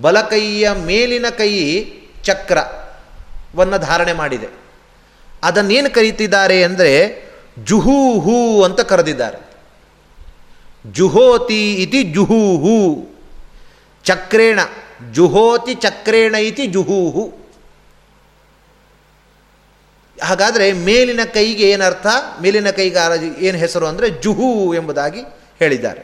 [0.00, 1.84] ಬಲಕೈಯ ಮೇಲಿನ ಕೈ
[2.22, 4.65] ಚಕ್ರವನ್ನು ಧಾರಣೆ ಮಾಡಿದೆ.
[5.46, 6.90] ಅದನ್ನೇನು ಕರೀತಿದ್ದಾರೆ ಅಂದರೆ
[7.64, 9.38] ಜುಹೂಹು ಅಂತ ಕರೆದಿದ್ದಾರೆ.
[10.92, 13.08] ಜುಹೋತಿ ಇತಿ ಜುಹೂಹು.
[14.04, 14.60] ಚಕ್ರೇಣ,
[15.12, 17.24] ಜುಹೋತಿ ಚಕ್ರೇಣ ಇತಿ ಜುಹೂಹು.
[20.22, 22.06] ಹಾಗಾದರೆ ಮೇಲಿನ ಕೈಗೆ ಏನರ್ಥ?
[22.42, 25.20] ಮೇಲಿನ ಕೈಗೆ ಏನು ಹೆಸರು ಅಂದರೆ ಜುಹು ಎಂಬುದಾಗಿ
[25.58, 26.02] ಹೇಳಿದ್ದಾರೆ.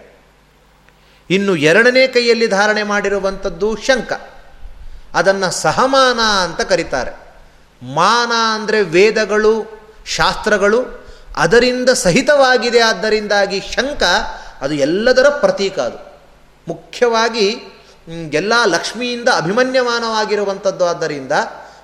[1.30, 4.12] ಇನ್ನು ಎರಡನೇ ಕೈಯಲ್ಲಿ ಧಾರಣೆ ಮಾಡಿರುವಂಥದ್ದು ಶಂಕ
[5.14, 7.21] ಅದನ್ನು ಸಹಮಾನ ಅಂತ ಕರೀತಾರೆ.
[7.82, 11.02] ಮಾನ ಅಂದರೆ ವೇದಗಳು, ಶಾಸ್ತ್ರಗಳು,
[11.36, 14.02] ಅದರಿಂದ ಸಹಿತವಾಗಿದೆ ಆದ್ದರಿಂದಾಗಿ ಶಂಕ
[14.60, 15.96] ಅದು ಎಲ್ಲದರ ಪ್ರತೀಕ ಅದು.
[16.68, 17.46] ಮುಖ್ಯವಾಗಿ
[18.32, 21.32] ಎಲ್ಲ ಲಕ್ಷ್ಮಿಯಿಂದ ಅಭಿಮನ್ಯಮಾನವಾಗಿರುವಂಥದ್ದು ಆದ್ದರಿಂದ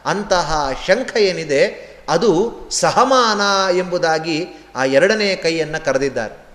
[0.05, 3.41] ಅಂತಹ ಶಂಖ ಏನಿದೆ, ಅದು ಸಹಮಾನ
[3.77, 6.47] ಎಂಬುದಾಗಿ ಆ ಎರಡನೆಯ ಕೈಯನ್ನು ಕರೆದಿದ್ದಾರೆ.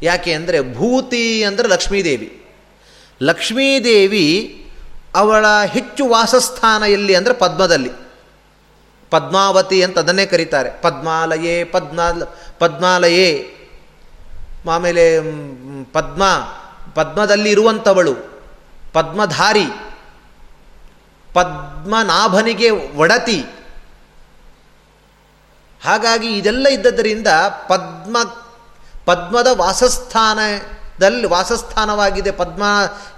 [0.03, 2.47] ಯಾಕೆ ಅಂದರೆ ಭೂತಿ ಅಂದರೆ ಲಕ್ಷ್ಮೀದೇವಿ.
[3.23, 4.27] ಲಕ್ಷ್ಮೀದೇವಿ
[5.15, 7.91] ಅವಳ ಹೆಚ್ಚು ವಾಸಸ್ಥಾನ ಎಲ್ಲಿ ಅಂದರೆ ಪದ್ಮದಲ್ಲಿ.
[9.11, 10.71] ಪದ್ಮಾವತಿ ಅಂತ ಅದನ್ನೇ ಕರೀತಾರೆ.
[10.83, 12.01] ಪದ್ಮಾಲಯೇ ಪದ್ಮ
[12.59, 13.29] ಪದ್ಮಾಲಯೇ
[14.67, 15.21] ಆಮೇಲೆ
[15.85, 16.23] ಪದ್ಮ,
[16.95, 18.15] ಪದ್ಮದಲ್ಲಿ ಇರುವಂಥವಳು,
[18.93, 19.67] ಪದ್ಮಧಾರಿ,
[21.33, 23.45] ಪದ್ಮನಾಭನಿಗೆ ಒಡತಿ.
[25.85, 27.27] ಹಾಗಾಗಿ ಇದೆಲ್ಲ ಇದ್ದದರಿಂದ
[27.69, 28.17] ಪದ್ಮ,
[29.05, 32.63] ಪದ್ಮದ ವಾಸಸ್ಥಾನದಲ್ಲಿ, ವಾಸಸ್ಥಾನವಾಗಿದೆ ಪದ್ಮ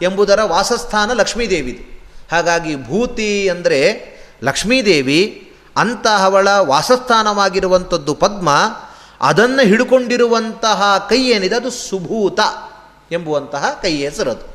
[0.02, 2.02] ಎಂಬುದರ ವಾಸಸ್ಥಾನ ಲಕ್ಷ್ಮೀದೇವಿದು.
[2.30, 3.80] ಹಾಗಾಗಿ ಭೂತಿ ಅಂದರೆ
[4.42, 8.48] ಲಕ್ಷ್ಮೀದೇವಿ, ಅಂತಹವಳ ವಾಸಸ್ಥಾನವಾಗಿರುವಂಥದ್ದು ಪದ್ಮ
[9.20, 11.56] ಅದನ್ನು ಹಿಡ್ಕೊಂಡಿರುವಂತಹ ಕೈ ಏನಿದೆ?
[11.56, 12.40] ಅದು ಸುಭೂತ
[13.12, 14.54] ಎಂಬುವಂತಹ ಕೈ ಹೆಸರದು.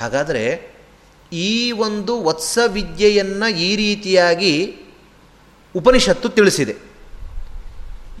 [0.00, 0.76] ಹಾಗಾದರೆ
[1.32, 4.76] ಈ ಒಂದು ವತ್ಸ ವಿದ್ಯೆಯನ್ನು ಈ ರೀತಿಯಾಗಿ
[5.76, 6.74] ಉಪನಿಷತ್ತು ತಿಳಿಸಿದೆ.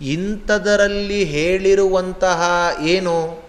[0.02, 3.44] ಇಂಥದರಲ್ಲಿ ಹೇಳಿರುವಂತಹ ಏನು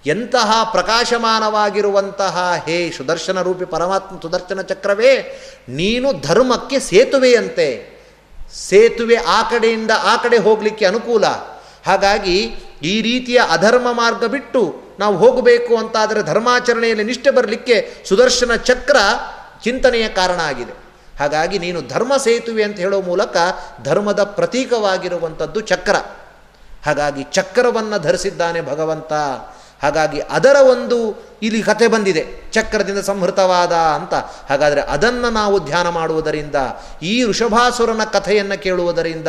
[0.06, 8.02] ಎಂತಹ ಪ್ರಕಾಶಮಾನವಾಗಿರುವಂತಹ ಹೇ ಸುದರ್ಶನ ರೂಪಿ ಪರಮಾತ್ಮ ಸುದರ್ಶನ ಚಕ್ರವೇ, ನೀನು ಧರ್ಮಕ್ಕೆ ಸೇತುವೆಯಂತೆ.
[8.70, 11.24] ಸೇತುವೆ ಆ ಕಡೆಯಿಂದ ಆ ಕಡೆ ಹೋಗಲಿಕ್ಕೆ ಅನುಕೂಲ.
[11.86, 18.98] ಹಾಗಾಗಿ ಈ ರೀತಿಯ ಅಧರ್ಮ ಮಾರ್ಗ ಬಿಟ್ಟು ನಾವು ಹೋಗಬೇಕು ಅಂತಾದರೆ ಧರ್ಮಾಚರಣೆಯಲ್ಲಿ ನಿಷ್ಠೆ ಬರಲಿಕ್ಕೆ ಸುದರ್ಶನ ಚಕ್ರ
[19.64, 20.74] ಚಿಂತನೆಯ ಕಾರಣ ಆಗಿದೆ.
[21.20, 23.38] ಹಾಗಾಗಿ ನೀನು ಧರ್ಮ ಸೇತುವೆ ಅಂತ ಹೇಳೋ ಮೂಲಕ
[23.84, 25.96] ಧರ್ಮದ ಪ್ರತೀಕವಾಗಿರುವಂಥದ್ದು ಚಕ್ರ.
[26.86, 29.14] ಹಾಗಾಗಿ ಚಕ್ರವನ್ನು ಧರಿಸಿದ್ದಾನೆ ಭಗವಂತ.
[29.82, 32.52] ಹಾಗಾಗಿ ಅದರ ಒಂದು ಇಲ್ಲಿ ಕತೆ ಬಂದಿದೆ.
[32.52, 34.14] ಚಕ್ರದಿಂದ ಸಂಹೃತವಾದ ಅಂತ.
[34.14, 36.56] ಹಾಗಾದರೆ ಅದನ್ನು ನಾವು ಧ್ಯಾನ ಮಾಡುವುದರಿಂದ,
[37.02, 39.28] ಈ ಋಷಭಾಸುರನ ಕಥೆಯನ್ನು ಕೇಳುವುದರಿಂದ,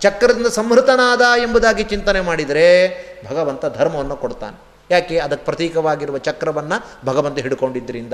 [0.00, 2.88] ಚಕ್ರದಿಂದ ಸಂಹೃತನಾದ ಎಂಬುದಾಗಿ ಚಿಂತನೆ ಮಾಡಿದರೆ
[3.30, 4.60] ಭಗವಂತ ಧರ್ಮವನ್ನು ಕೊಡ್ತಾನೆ.
[4.90, 5.18] ಯಾಕೆ?
[5.18, 8.12] ಅದಕ್ಕೆ ಪ್ರತೀಕವಾಗಿರುವ ಚಕ್ರವನ್ನು ಭಗವಂತ ಹಿಡ್ಕೊಂಡಿದ್ದರಿಂದ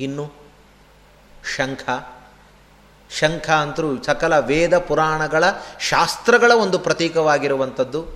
[0.00, 0.32] ಇನ್ನು
[1.56, 1.80] ಶಂಖ.
[3.18, 5.44] ಶಂಖ ಅಂತರೂ ಸಕಲ ವೇದ ಪುರಾಣಗಳ
[5.80, 8.06] ಶಾಸ್ತ್ರಗಳ ಒಂದು ಪ್ರತೀಕವಾಗಿರುವಂಥದ್ದು.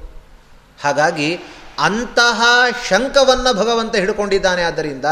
[0.84, 1.40] ಹಾಗಾಗಿ
[1.78, 2.42] ಅಂತಹ
[2.88, 4.62] ಶಂಖವನ್ನು ಭಗವಂತ ಹಿಡ್ಕೊಂಡಿದ್ದಾನೆ.
[4.62, 5.04] ಆದ್ದರಿಂದ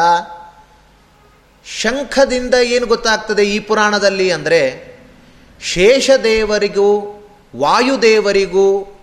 [1.81, 4.93] ಶಂಖದಿಂದ ಏನು ಗೊತ್ತಾಗ್ತದೆ ಈ ಪುರಾಣದಲ್ಲಿ ಅಂದರೆ
[5.61, 7.19] ಶೇಷದೇವರಿಗೂ
[7.57, 8.99] ವಾಯುದೇವರಿಗೂ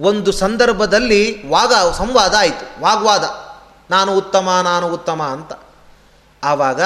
[0.00, 2.80] ಒಂದು ಸಂದರ್ಭದಲ್ಲಿ ವಾಗ, ಸಂವಾದ ಆಯಿತು.
[2.80, 3.24] ವಾಗ್ವಾದ.
[3.90, 5.52] ನಾನು ಉತ್ತಮ ನಾನು ಉತ್ತಮ ಅಂತ.
[6.44, 6.80] ಆವಾಗ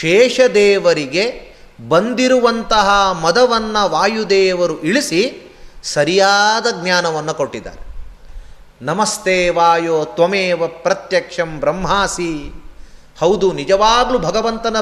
[0.00, 1.50] ಶೇಷದೇವರಿಗೆ
[1.88, 5.50] ಬಂದಿರುವಂತಹ ಮದವನ್ನು ವಾಯುದೇವರು ಇಳಿಸಿ
[5.82, 7.89] ಸರಿಯಾದ ಜ್ಞಾನವನ್ನು ಕೊಟ್ಟಿದ್ದಾರೆ.
[8.82, 12.52] ನಮಸ್ತೆ ವಾಯೋ ತ್ವಮೇವ ಪ್ರತ್ಯಕ್ಷಂ ಬ್ರಹ್ಮಾಸಿ.
[13.20, 14.76] ಹೌದು, ನಿಜವಾಗ್ಲೂ ಭಗವಂತನ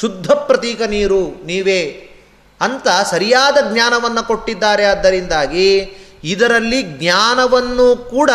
[0.00, 2.08] ಶುದ್ಧ ಪ್ರತೀಕ ನೀರು ನೀವೇ
[2.60, 4.84] ಅಂತ ಸರಿಯಾದ ಜ್ಞಾನವನ್ನು ಕೊಟ್ಟಿದ್ದಾರೆ.
[4.84, 5.68] ಆದ್ದರಿಂದಾಗಿ
[6.24, 8.30] ಇದರಲ್ಲಿ ಜ್ಞಾನವನ್ನು ಕೂಡ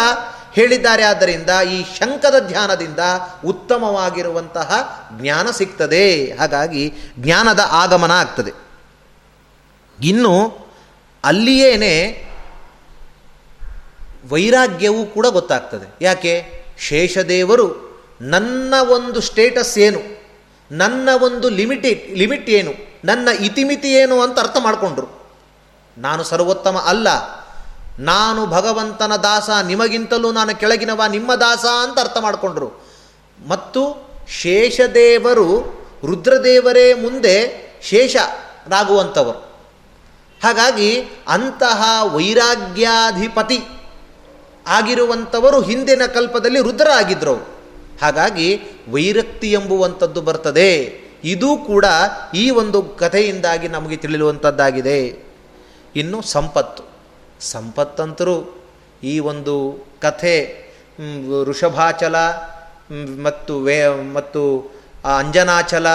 [0.53, 1.03] ಹೇಳಿದ್ದಾರೆ.
[1.03, 2.99] ಆದ್ದರಿಂದ ಈ ಶಂಕದ ಧ್ಯಾನದಿಂದ
[3.45, 6.31] ಉತ್ತಮವಾಗಿರುವಂತಹ ಜ್ಞಾನ ಸಿಗ್ತದೆ.
[6.39, 8.51] ಹಾಗಾಗಿ ಜ್ಞಾನದ ಆಗಮನ ಆಗ್ತದೆ.
[10.03, 10.67] ಇನ್ನು
[11.23, 12.26] ಅಲ್ಲಿಯೇನೆ
[14.29, 15.95] ವೈರಾಗ್ಯವೂ ಕೂಡ ಗೊತ್ತಾಗ್ತದೆ.
[16.01, 16.63] ಯಾಕೆ?
[16.79, 17.87] ಶೇಷದೇವರು
[18.21, 19.99] ನನ್ನ ಒಂದು ಸ್ಟೇಟಸ್ ಏನು?
[20.71, 22.71] ನನ್ನ ಒಂದು ಲಿಮಿಟೇಟ್ ಲಿಮಿಟ್ ಏನು?
[23.05, 25.07] ನನ್ನ ಇತಿಮಿತಿ ಏನು ಅಂತ ಅರ್ಥ ಮಾಡಿಕೊಂಡ್ರು.
[25.97, 27.07] ನಾನು ಸರ್ವೋತ್ತಮ ಅಲ್ಲ.
[27.99, 32.71] ನಾನು ಭಗವಂತನ ದಾಸ, ನಿಮಗಿಂತಲೂ ನಾನು ಕೆಳಗಿನವ ನಿಮ್ಮ ದಾಸ ಅಂತ ಅರ್ಥ ಮಾಡಿಕೊಂಡ್ರು.
[33.47, 39.39] ಮತ್ತು ಶೇಷದೇವರು ರುದ್ರದೇವರೇ ಮುಂದೆ ಶೇಷರಾಗುವಂಥವರು.
[40.43, 43.61] ಹಾಗಾಗಿ ಅಂತಹ ವೈರಾಗ್ಯಾಧಿಪತಿ
[44.67, 47.33] ಆಗಿರುವಂಥವರು ಹಿಂದಿನ ಕಲ್ಪದಲ್ಲಿ ರುದ್ರ ಆಗಿದ್ರು
[48.01, 48.59] ಹಾಗಾಗಿ
[48.91, 50.73] ವೈರಕ್ತಿ ಎಂಬುವಂಥದ್ದು ಬರ್ತದೆ.
[51.23, 51.85] ಇದೂ ಕೂಡ
[52.35, 55.23] ಈ ಒಂದು ಕಥೆಯಿಂದಾಗಿ ನಮಗೆ ತಿಳಿಯುವಂಥದ್ದಾಗಿದೆ.
[55.95, 56.83] ಇನ್ನು ಸಂಪತ್ತು.
[57.41, 58.65] ಸಂಪತ್ತಂತರೂ
[59.03, 60.35] ಈ ಒಂದು ಕಥೆ
[61.43, 62.15] ಋಷಭಾಚಲ
[63.23, 64.71] ಮತ್ತು ವೇ, ಮತ್ತು
[65.17, 65.87] ಅಂಜನಾಚಲ,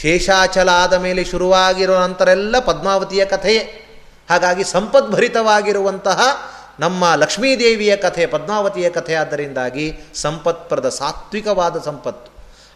[0.00, 3.78] ಶೇಷಾಚಲ ಆದ ಮೇಲೆ ಶುರುವಾಗಿರೋ ನಂತರ ಎಲ್ಲ ಪದ್ಮಾವತಿಯ ಕಥೆಯೇ.
[4.30, 6.20] ಹಾಗಾಗಿ ಸಂಪದ್ಭರಿತವಾಗಿರುವಂತಹ
[6.80, 12.32] ನಮ್ಮ ಲಕ್ಷ್ಮೀದೇವಿಯ ಕಥೆ, ಪದ್ಮಾವತಿಯ ಕಥೆ ಆದ್ದರಿಂದಾಗಿ ಸಂಪತ್ಪ್ರದ ಸಾತ್ವಿಕವಾದ ಸಂಪತ್ತು.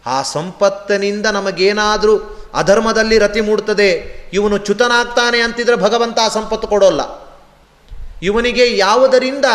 [0.09, 2.17] ಆ ಸಂಪತ್ತಿನಿಂದ ನಮಗೇನಾದರೂ
[2.53, 7.27] ಅಧರ್ಮದಲ್ಲಿ ರತಿ ಮೂಡ್ತದೆ, ಇವನು ಚ್ಯುತನಾಗ್ತಾನೆ ಅಂತಿದ್ರೆ ಭಗವಂತ ಆ ಸಂಪತ್ತು ಕೊಡೋಲ್ಲ.
[8.23, 9.45] ಇವನಿಗೆ ಯಾವುದರಿಂದ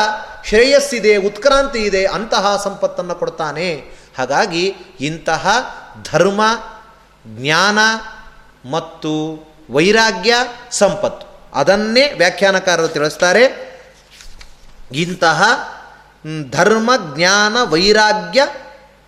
[0.46, 3.84] ಶ್ರೇಯಸ್ಸಿದೆ, ಉತ್ಕ್ರಾಂತಿ ಇದೆ ಅಂತಹ ಸಂಪತ್ತನ್ನು ಕೊಡ್ತಾನೆ.
[4.18, 5.74] ಹಾಗಾಗಿ ಇಂತಹ
[6.12, 6.40] ಧರ್ಮ,
[7.26, 7.78] ಜ್ಞಾನ
[8.70, 10.34] ಮತ್ತು ವೈರಾಗ್ಯ
[10.70, 11.26] ಸಂಪತ್ತು.
[11.54, 13.71] ಅದನ್ನೇ ವ್ಯಾಖ್ಯಾನಕಾರರು ತಿಳಿಸ್ತಾರೆ.
[14.94, 15.42] ಇಂತಹ
[16.50, 18.42] ಧರ್ಮ, ಜ್ಞಾನ, ವೈರಾಗ್ಯ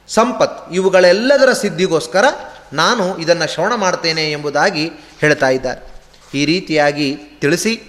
[0.08, 2.24] ಸಂಪತ್ ಇವುಗಳೆಲ್ಲದರ ಸಿದ್ಧಿಗೋಸ್ಕರ
[2.72, 6.02] ನಾನು ಇದನ್ನು ಶ್ರವಣ ಮಾಡ್ತೇನೆ ಎಂಬುದಾಗಿ ಹೇಳ್ತಾ ಇದ್ದಾರೆ.
[6.34, 7.82] ಈ ರೀತಿಯಾಗಿ ತಿಳಿಸಿ,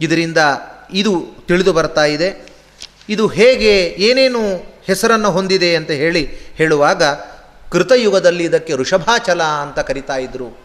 [0.00, 0.38] ಇದರಿಂದ
[0.92, 2.48] ಇದು ತಿಳಿದು ಬರ್ತಾ ಇದೆ.
[3.08, 7.02] ಇದು ಹೇಗೆ, ಏನೇನು ಹೆಸರನ್ನು ಹೊಂದಿದೆ ಅಂತ ಹೇಳಿ ಹೇಳುವಾಗ,
[7.70, 10.58] ಕೃತಯುಗದಲ್ಲಿ ಇದಕ್ಕೆ ಋಷಭಾಚಲ ಅಂತ ಕರಿತಾ ಇದ್ದರು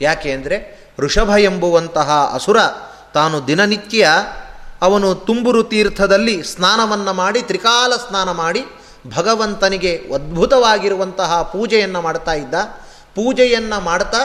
[0.00, 2.56] ಯಾಕೆ ಅಂದರೆ, ಋಷಭ ಎಂಬುವಂತಹ ಅಸುರ
[3.14, 4.08] ತಾನು ದಿನನಿತ್ಯ
[4.82, 8.62] ಅವನು ತುಂಬುರು ತೀರ್ಥದಲ್ಲಿ ಸ್ನಾನವನ್ನು ಮಾಡಿ, ತ್ರಿಕಾಲ ಸ್ನಾನ ಮಾಡಿ,
[9.16, 12.54] ಭಗವಂತನಿಗೆ ಅದ್ಭುತವಾಗಿರುವಂತಹ ಪೂಜೆಯನ್ನು ಮಾಡ್ತಾ ಇದ್ದ.
[13.14, 14.20] ಪೂಜೆಯನ್ನು ಮಾಡ್ತಾ,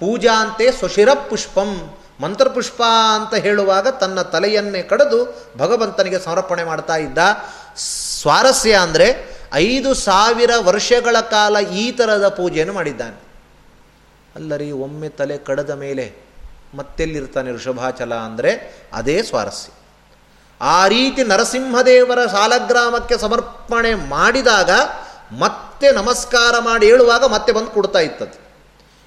[0.00, 2.82] ಪೂಜಾಂತೆ ಸ್ವಶಿರ ಪುಷ್ಪಂ ಮಂತ್ರಪುಷ್ಪ
[3.14, 5.18] ಅಂತ ಹೇಳುವಾಗ ತನ್ನ ತಲೆಯನ್ನೇ ಕಡಿದು
[5.58, 7.18] ಭಗವಂತನಿಗೆ ಸಮರ್ಪಣೆ ಮಾಡ್ತಾ ಇದ್ದ.
[7.76, 9.08] ಸ್ವಾರಸ್ಯ ಅಂದರೆ
[9.52, 13.18] ಐದು ಸಾವಿರ ವರ್ಷಗಳ ಕಾಲ ಈ ಥರದ ಪೂಜೆಯನ್ನು ಮಾಡಿದ್ದಾನೆ.
[14.36, 16.06] ಅಲ್ಲರಿ, ಒಮ್ಮೆ ತಲೆ ಕಡದ ಮೇಲೆ
[16.74, 18.52] ಮತ್ತೆಲ್ಲಿರ್ತಾನೆ ಋಷಭಾಚಲ ಅಂದರೆ
[18.92, 19.75] ಅದೇ ಸ್ವಾರಸ್ಯ.
[20.60, 24.70] ಆ ರೀತಿ ನರಸಿಂಹದೇವರ ಶಾಲಗ್ರಾಮಕ್ಕೆ ಸಮರ್ಪಣೆ ಮಾಡಿದಾಗ
[25.32, 28.46] ಮತ್ತೆ ನಮಸ್ಕಾರ ಮಾಡಿ ಹೇಳುವಾಗ ಮತ್ತೆ ಬಂದು ಕೊಡ್ತಾ ಇತ್ತದು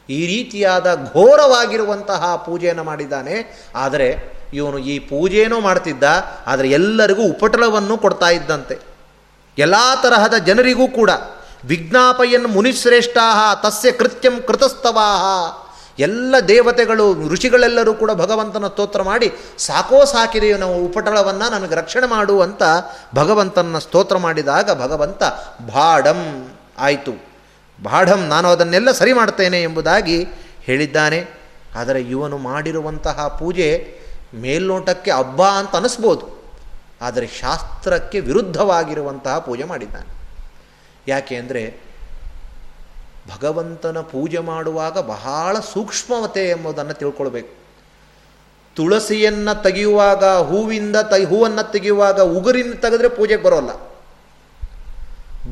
[0.09, 3.67] ಈ ರೀತಿಯಾದ ಘೋರವಾಗಿರುವಂತಹ ಪೂಜೆಯನ್ನು ಮಾಡಿದ್ದಾನೆ.
[3.75, 6.03] ಆದರೆ ಇವನು ಈ ಪೂಜೆಯೂ ಮಾಡ್ತಿದ್ದ,
[6.47, 8.79] ಆದರೆ ಎಲ್ಲರಿಗೂ ಉಪಟಳವನ್ನು ಕೊಡ್ತಾ ಇದ್ದಂತೆ.
[9.57, 11.09] ಎಲ್ಲ ತರಹದ ಜನರಿಗೂ ಕೂಡ
[11.65, 15.23] ವಿಜ್ಞಾಪಯನ್ ಮುನಿಶ್ರೇಷ್ಠಾ ತಸ್ಯ ಕೃತ್ಯಂ ಕೃತಸ್ತವಾಹ
[15.99, 22.63] ಎಲ್ಲ ದೇವತೆಗಳು, ಋಷಿಗಳೆಲ್ಲರೂ ಕೂಡ ಭಗವಂತನ ಸ್ತೋತ್ರ ಮಾಡಿ, ಸಾಕೋ ಸಾಕಿದೆಯೋ ನಾವು ಉಪಟಳವನ್ನು ನನಗೆ ರಕ್ಷಣೆ ಮಾಡು ಅಂತ
[23.15, 25.23] ಭಗವಂತನ ಸ್ತೋತ್ರ ಮಾಡಿದಾಗ ಭಗವಂತ,
[25.67, 27.29] ಭಾಡಂ ಆಯಿತು.
[27.83, 30.27] ಬಾಢಂ ನಾನು ಅದನ್ನೆಲ್ಲ ಸರಿ ಮಾಡ್ತೇನೆ ಎಂಬುದಾಗಿ
[30.61, 31.27] ಹೇಳಿದ್ದಾನೆ.
[31.75, 33.99] ಆದರೆ ಇವನು ಮಾಡಿರುವಂತಹ ಪೂಜೆ
[34.33, 36.55] ಮೇಲ್ನೋಟಕ್ಕೆ ಹಬ್ಬ ಅಂತ ಅನಿಸ್ಬೋದು.
[37.01, 40.09] ಆದರೆ ಶಾಸ್ತ್ರಕ್ಕೆ ವಿರುದ್ಧವಾಗಿರುವಂತಹ ಪೂಜೆ ಮಾಡಿದ್ದಾನೆ.
[41.07, 41.88] ಯಾಕೆ ಅಂದರೆ
[43.35, 47.59] ಭಗವಂತನ ಪೂಜೆ ಮಾಡುವಾಗ ಬಹಳ ಸೂಕ್ಷ್ಮವತೆ ಎಂಬುದನ್ನು ತಿಳ್ಕೊಳ್ಬೇಕು.
[48.75, 53.89] ತುಳಸಿಯನ್ನು ತೆಗೆಯುವಾಗ, ಹೂವಿಂದ ತ, ಹೂವನ್ನು ತೆಗೆಯುವಾಗ ಉಗುರಿನ ತೆಗೆದ್ರೆ ಪೂಜೆಗೆ ಬರೋಲ್ಲ.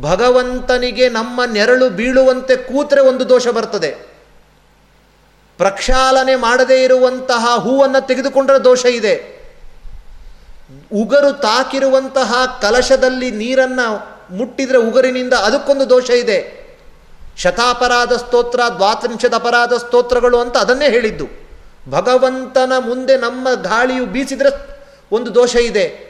[0.02, 4.08] ಭಗವಂತನಿಗೆ ನಮ್ಮ ನೆರಳು ಬೀಳುವಂತೆ ಕೂತ್ರೆ ಒಂದು ದೋಷ ಬರ್ತದೆ.
[5.58, 9.38] ಪ್ರಕ್ಷಾಲನೆ ಮಾಡದೇ ಇರುವಂತಹ ಹೂವನ್ನು ತೆಗೆದುಕೊಂಡ್ರೆ ದೋಷ ಇದೆ.
[10.94, 16.67] ಉಗರು ತಾಕಿರುವಂತಹ ಕಲಶದಲ್ಲಿ ನೀರನ್ನು ಮುಟ್ಟಿದರೆ ಉಗರಿನಿಂದ ಅದಕ್ಕೊಂದು ದೋಷ ಇದೆ.
[17.38, 21.28] ಶತಾಪರಾಧ ಸ್ತೋತ್ರ, ದ್ವಾತ್ರಿಂಶದ ಅಪರಾಧ ಸ್ತೋತ್ರಗಳು ಅಂತ ಅದನ್ನೇ ಹೇಳಿದ್ದು.
[21.90, 24.80] ಭಗವಂತನ ಮುಂದೆ ನಮ್ಮ ಗಾಳಿಯು ಬೀಸಿದ್ರೆ
[25.12, 26.08] ಒಂದು ದೋಷ ಇದೆ.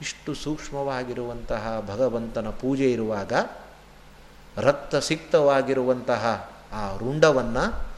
[0.00, 3.32] ಇಷ್ಟು ಸೂಕ್ಷ್ಮವಾಗಿರುವಂತಹ ಭಗವಂತನ ಪೂಜೆ ಇರುವಾಗ,
[4.56, 7.90] ರಕ್ತ ಸಿಕ್ತವಾಗಿರುವಂತಹ ಆ ರುಂಡವನ್ನು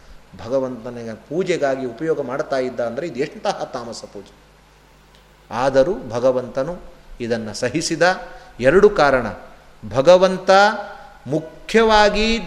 [0.46, 4.34] ಭಗವಂತನಿಗೆ ಪೂಜೆಗಾಗಿ ಉಪಯೋಗ ಮಾಡ್ತಾ ಇದ್ದ ಅಂದರೆ ಇದು ಎಂತಹ ತಾಮಸ ಪೂಜೆ.
[5.50, 6.76] ಆದರೂ ಭಗವಂತನು
[7.20, 8.02] ಇದನ್ನು ಸಹಿಸಿದ
[8.60, 9.26] ಎರಡು ಕಾರಣ.
[9.94, 10.50] ಭಗವಂತ
[11.26, 12.38] ಮುಖ್ಯವಾಗಿ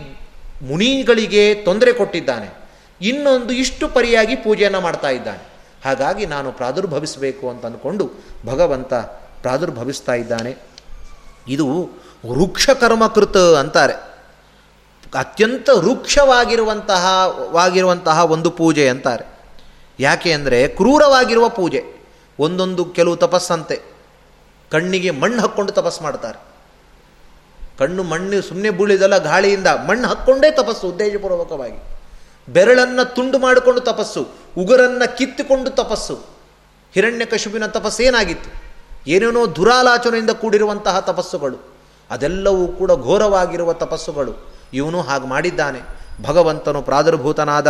[0.61, 2.65] ಮುನಿಗಳಿಗೆ ತೊಂದರೆ ಕೊಟ್ಟಿದ್ದಾನೆ.
[3.01, 5.55] ಇನ್ನೊಂದು ಇಷ್ಟು ಪರಿಯಾಗಿ ಪೂಜೆಯನ್ನು ಮಾಡ್ತಾ ಇದ್ದಾನೆ.
[5.85, 8.11] ಹಾಗಾಗಿ ನಾನು ಪ್ರಾದುರ್ಭವಿಸಬೇಕು ಅಂತ ಅಂದ್ಕೊಂಡು
[8.45, 8.93] ಭಗವಂತ
[9.41, 10.57] ಪ್ರಾದುರ್ಭವಿಸ್ತಾ ಇದ್ದಾನೆ.
[11.47, 11.89] ಇದು
[12.31, 13.93] ವೃಕ್ಷ ಕರ್ಮಕೃತ ಅಂತಾರೆ.
[15.19, 17.05] ಅತ್ಯಂತ ವೃಕ್ಷವಾಗಿರುವಂತಹ,
[17.51, 19.25] ವಾಗಿರುವಂತಹ ಒಂದು ಪೂಜೆ ಅಂತಾರೆ.
[19.99, 21.83] ಯಾಕೆ ಅಂದರೆ ಕ್ರೂರವಾಗಿರುವ ಪೂಜೆ.
[22.39, 23.81] ಒಂದೊಂದು ಕೆಲವು ತಪಸ್ಸಂತೆ.
[24.71, 26.55] ಕಣ್ಣಿಗೆ ಮಣ್ಣು ಹಾಕ್ಕೊಂಡು ತಪಸ್ಸು ಮಾಡ್ತಾರೆ.
[27.79, 31.83] ಕಣ್ಣು ಮಣ್ಣು ಸುಮ್ಮನೆ ಬೀಳಿದಲ್ಲ ಗಾಳಿಯಿಂದ ಮಣ್ಣು ಹಾಕ್ಕೊಂಡೇ ತಪಸ್ಸು ಉದ್ದೇಶಪೂರ್ವಕವಾಗಿ.
[32.53, 36.19] ಬೆರಳನ್ನು ತುಂಡು ಮಾಡಿಕೊಂಡು ತಪಸ್ಸು, ಉಗುರನ್ನು ಕಿತ್ತುಕೊಂಡು ತಪಸ್ಸು.
[36.93, 38.49] ಹಿರಣ್ಯ ಕಶುಬಿನ ತಪಸ್ಸೇನಾಗಿತ್ತು
[39.07, 41.57] ಏನೇನೋ ದುರಾಲಾಚನೆಯಿಂದ ಕೂಡಿರುವಂತಹ ತಪಸ್ಸುಗಳು.
[42.11, 44.55] ಅದೆಲ್ಲವೂ ಕೂಡ ಘೋರವಾಗಿರುವ ತಪಸ್ಸುಗಳು.
[44.73, 45.81] ಇವನು ಹಾಗೆ ಮಾಡಿದ್ದಾನೆ.
[46.23, 47.67] ಭಗವಂತನು ಪ್ರಾದುರ್ಭೂತನಾದ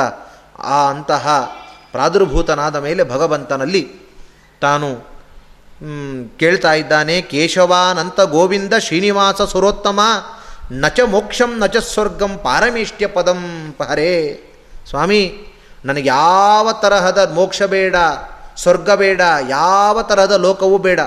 [0.60, 1.52] ಆ ಅಂತಹ
[1.92, 3.92] ಪ್ರಾದುರ್ಭೂತನಾದ ಮೇಲೆ ಭಗವಂತನಲ್ಲಿ
[4.62, 5.15] ತಾನು
[6.40, 10.00] ಕೇಳ್ತಾ ಇದ್ದಾನೆ, ಕೇಶವಾನಂತ ಗೋವಿಂದ ಶ್ರೀನಿವಾಸ ಸುರೋತ್ತಮ,
[10.72, 14.42] ನಚ ಮೋಕ್ಷಂ ನಚ ಸ್ವರ್ಗಂ ಪಾರಮೇಷ್ಟ್ಯ ಪದಂ ಹರೇ
[14.90, 15.48] ಸ್ವಾಮಿ,
[15.86, 17.96] ನನಗೆ ಯಾವ ತರಹದ ಮೋಕ್ಷ ಬೇಡ,
[18.58, 21.00] ಸ್ವರ್ಗ ಬೇಡ, ಯಾವ ತರಹದ ಲೋಕವೂ ಬೇಡ.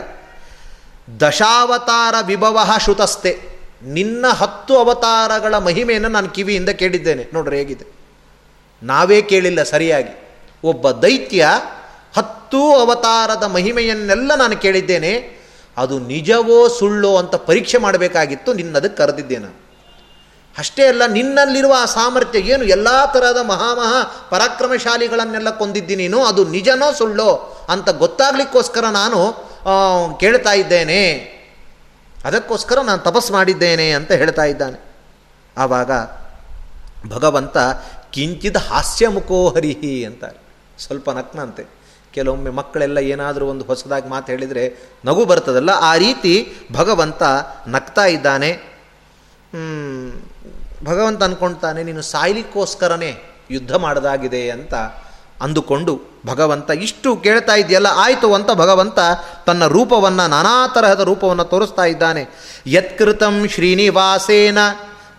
[1.21, 3.59] ದಶಾವತಾರ ವಿಭವ ಶ್ರುತಸ್ತೆ.
[3.83, 7.27] ನಿನ್ನ ಹತ್ತು ಅವತಾರಗಳ ಮಹಿಮೆಯನ್ನು ನಾನು ಕಿವಿಯಿಂದ ಕೇಳಿದ್ದೇನೆ.
[7.35, 7.87] ನೋಡ್ರಿ ಹೇಗಿದೆ.
[8.83, 10.41] ನಾವೇ ಕೇಳಿಲ್ಲ ಸರಿಯಾಗಿ.
[10.65, 11.49] ಒಬ್ಬ ದೈತ್ಯ
[12.49, 15.11] ಹತ್ತು ಅವತಾರದ ಮಹಿಮೆಯನ್ನೆಲ್ಲ ನಾನು ಕೇಳಿದ್ದೇನೆ,
[15.77, 19.51] ಅದು ನಿಜವೋ ಸುಳ್ಳೋ ಅಂತ ಪರೀಕ್ಷೆ ಮಾಡಬೇಕಾಗಿತ್ತು ನಿನ್ನದಕ್ಕೆ ಕರೆದಿದ್ದೇನೆ
[20.57, 22.65] ಅಷ್ಟೇ ಅಲ್ಲ, ನಿನ್ನಲ್ಲಿರುವ ಆ ಸಾಮರ್ಥ್ಯ ಏನು?
[22.77, 27.31] ಎಲ್ಲ ಥರದ ಮಹಾಮಹಾ ಪರಾಕ್ರಮಶಾಲಿಗಳನ್ನೆಲ್ಲ ಕೊಂದಿದ್ದಿ ನೀನು, ಅದು ನಿಜನೋ ಸುಳ್ಳೋ
[27.69, 29.21] ಅಂತ ಗೊತ್ತಾಗ್ಲಿಕ್ಕೋಸ್ಕರ ನಾನು
[30.21, 31.03] ಕೇಳ್ತಾ ಇದ್ದೇನೆ.
[32.25, 34.79] ಅದಕ್ಕೋಸ್ಕರ ನಾನು ತಪಸ್ ಮಾಡಿದ್ದೇನೆ ಅಂತ ಹೇಳ್ತಾ ಇದ್ದಾನೆ.
[35.57, 35.91] ಆವಾಗ
[37.15, 37.57] ಭಗವಂತ
[38.15, 40.41] ಕಿಂಚಿತ್ ಹಾಸ್ಯಮುಖೋ ಹರಿಹಿ ಅಂತಾರೆ.
[40.79, 41.78] ಸ್ವಲ್ಪ ನಕ್ನಂತೆ
[42.19, 44.65] ಕೆಲವೊಮ್ಮೆ ಮಕ್ಕಳೆಲ್ಲ ಏನಾದರೂ ಒಂದು ಹೊಸದಾಗಿ ಮಾತು ಹೇಳಿದರೆ
[45.05, 46.35] ನಗು ಬರ್ತದಲ್ಲ, ಆ ರೀತಿ
[46.73, 47.23] ಭಗವಂತ
[47.75, 48.51] ನಗ್ತಾ ಇದ್ದಾನೆ.
[50.85, 53.13] ಭಗವಂತ ಅಂದ್ಕೊಳ್ತಾನೆ ನೀನು ಸಾಯ್ಲಿಕ್ಕೋಸ್ಕರನೇ
[53.51, 54.75] ಯುದ್ಧ ಮಾಡದಾಗಿದೆ ಅಂತ
[55.45, 55.93] ಅಂದುಕೊಂಡು
[56.27, 58.99] ಭಗವಂತ ಇಷ್ಟು ಕೇಳ್ತಾ ಇದೆಯಲ್ಲ ಆಯಿತು ಅಂತ ಭಗವಂತ
[59.47, 62.23] ತನ್ನ ರೂಪವನ್ನು, ನಾನಾ ತರಹದ ರೂಪವನ್ನು ತೋರಿಸ್ತಾ ಇದ್ದಾನೆ.
[62.77, 64.59] ಯತ್ಕೃತಂ ಶ್ರೀನಿವಾಸೇನ,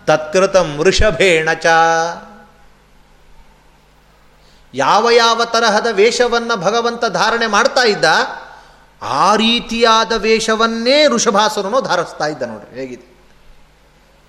[0.08, 1.66] ತತ್ಕೃತಂ ವೃಷಭೇಣ ಚ.
[4.74, 8.04] ಯಾವ ಯಾವ ತರಹದ ವೇಷವನ್ನು ಭಗವಂತ ಧಾರಣೆ ಮಾಡ್ತಾ ಇದ್ದ,
[9.02, 13.06] ಆ ರೀತಿಯಾದ ವೇಷವನ್ನೇ ಋಷಭಾಸುರನು ಧಾರಿಸ್ತಾ ಇದ್ದ ನೋಡ್ರಿ, ಹೇಗಿದೆ?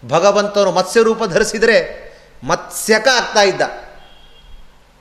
[0.03, 1.77] ಭಗವಂತನು ಮತ್ಸ್ಯರೂಪ ಧರಿಸಿದರೆ
[2.43, 3.61] ಮತ್ಸ್ಯಕ ಆಗ್ತಾ ಇದ್ದ.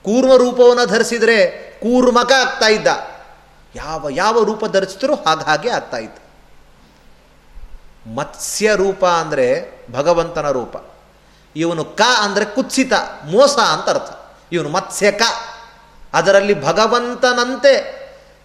[0.05, 1.39] ಕೂರ್ಮ ರೂಪವನ್ನು ಧರಿಸಿದರೆ
[1.83, 2.89] ಕೂರ್ಮಕ ಆಗ್ತಾ ಇದ್ದ.
[3.75, 6.19] ಯಾವ ಯಾವ ರೂಪ ಧರಿಸಿದ್ರು ಹಾಗ ಆಗ್ತಾ ಇದ್ದ.
[8.17, 9.47] ಮತ್ಸ್ಯ ರೂಪ ಅಂದರೆ
[9.93, 10.77] ಭಗವಂತನ ರೂಪ.
[11.57, 12.93] ಇವನು ಕ ಅಂದರೆ ಕುತ್ಸಿತ,
[13.25, 14.11] ಮೋಸ ಅಂತ ಅರ್ಥ.
[14.53, 15.23] ಇವನು ಮತ್ಸ್ಯಕ
[16.15, 18.01] ಅದರಲ್ಲಿ ಭಗವಂತನಂತೆ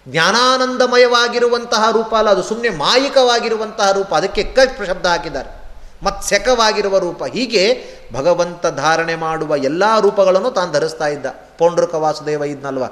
[0.08, 4.14] ಜ್ಞಾನಾನಂದಮಯವಾಗಿರುವಂತಹ ರೂಪ ಅಲ್ಲ, ಅದು ಸುಮ್ಮನೆ ಮಾಯಿಕವಾಗಿರುವಂತಹ ರೂಪ.
[4.16, 5.66] ಅದಕ್ಕೆ ಕ ಶಬ್ದ ಹಾಕಿದ್ದಾರೆ.
[6.04, 7.24] ಮತ್ಸ್ಯಕವಾಗಿರುವ ರೂಪ.
[7.24, 11.26] ಹೀಗೆ ಭಗವಂತ ಧಾರಣೆ ಮಾಡುವ ಎಲ್ಲ ರೂಪಗಳನ್ನು ತಾನು ಧರಿಸ್ತಾ ಇದ್ದ.
[11.58, 12.84] ಪೌಂಡ್ರಕ ವಾಸುದೇವ ಇದ್ನಲ್ವ?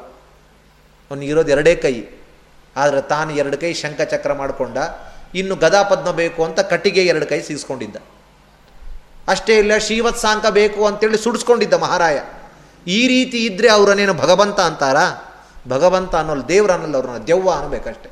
[1.23, 2.03] ಇರೋದು ಎರಡೇ ಕೈ.
[2.77, 4.77] ಆದರೆ ತಾನು ಎರಡು ಕೈ ಶಂಖಚಕ್ರ ಮಾಡಿಕೊಂಡ.
[5.35, 7.95] ಇನ್ನು ಗದಾ ಪದ್ಮ ಬೇಕು ಅಂತ ಕಟ್ಟಿಗೆ ಎರಡು ಕೈ ಸೀಸ್ಕೊಂಡಿದ್ದ.
[9.27, 12.19] ಅಷ್ಟೇ ಇಲ್ಲ, ಶ್ರೀವತ್ಸಾಂಕ ಬೇಕು ಅಂತೇಳಿ ಸುಡಿಸ್ಕೊಂಡಿದ್ದ ಮಹಾರಾಯ.
[12.87, 14.97] ಈ ರೀತಿ ಇದ್ದರೆ ಅವರನ್ನೇನು ಭಗವಂತ ಅಂತಾರ?
[15.67, 18.09] ಭಗವಂತ ಅನ್ನೋಲ್ಲ ದೇವ್ರ ಅನ್ನೋಲ್ಲ ಅವ್ರನ್ನ ದೆವ್ವ ಅನ್ನಬೇಕಷ್ಟೆ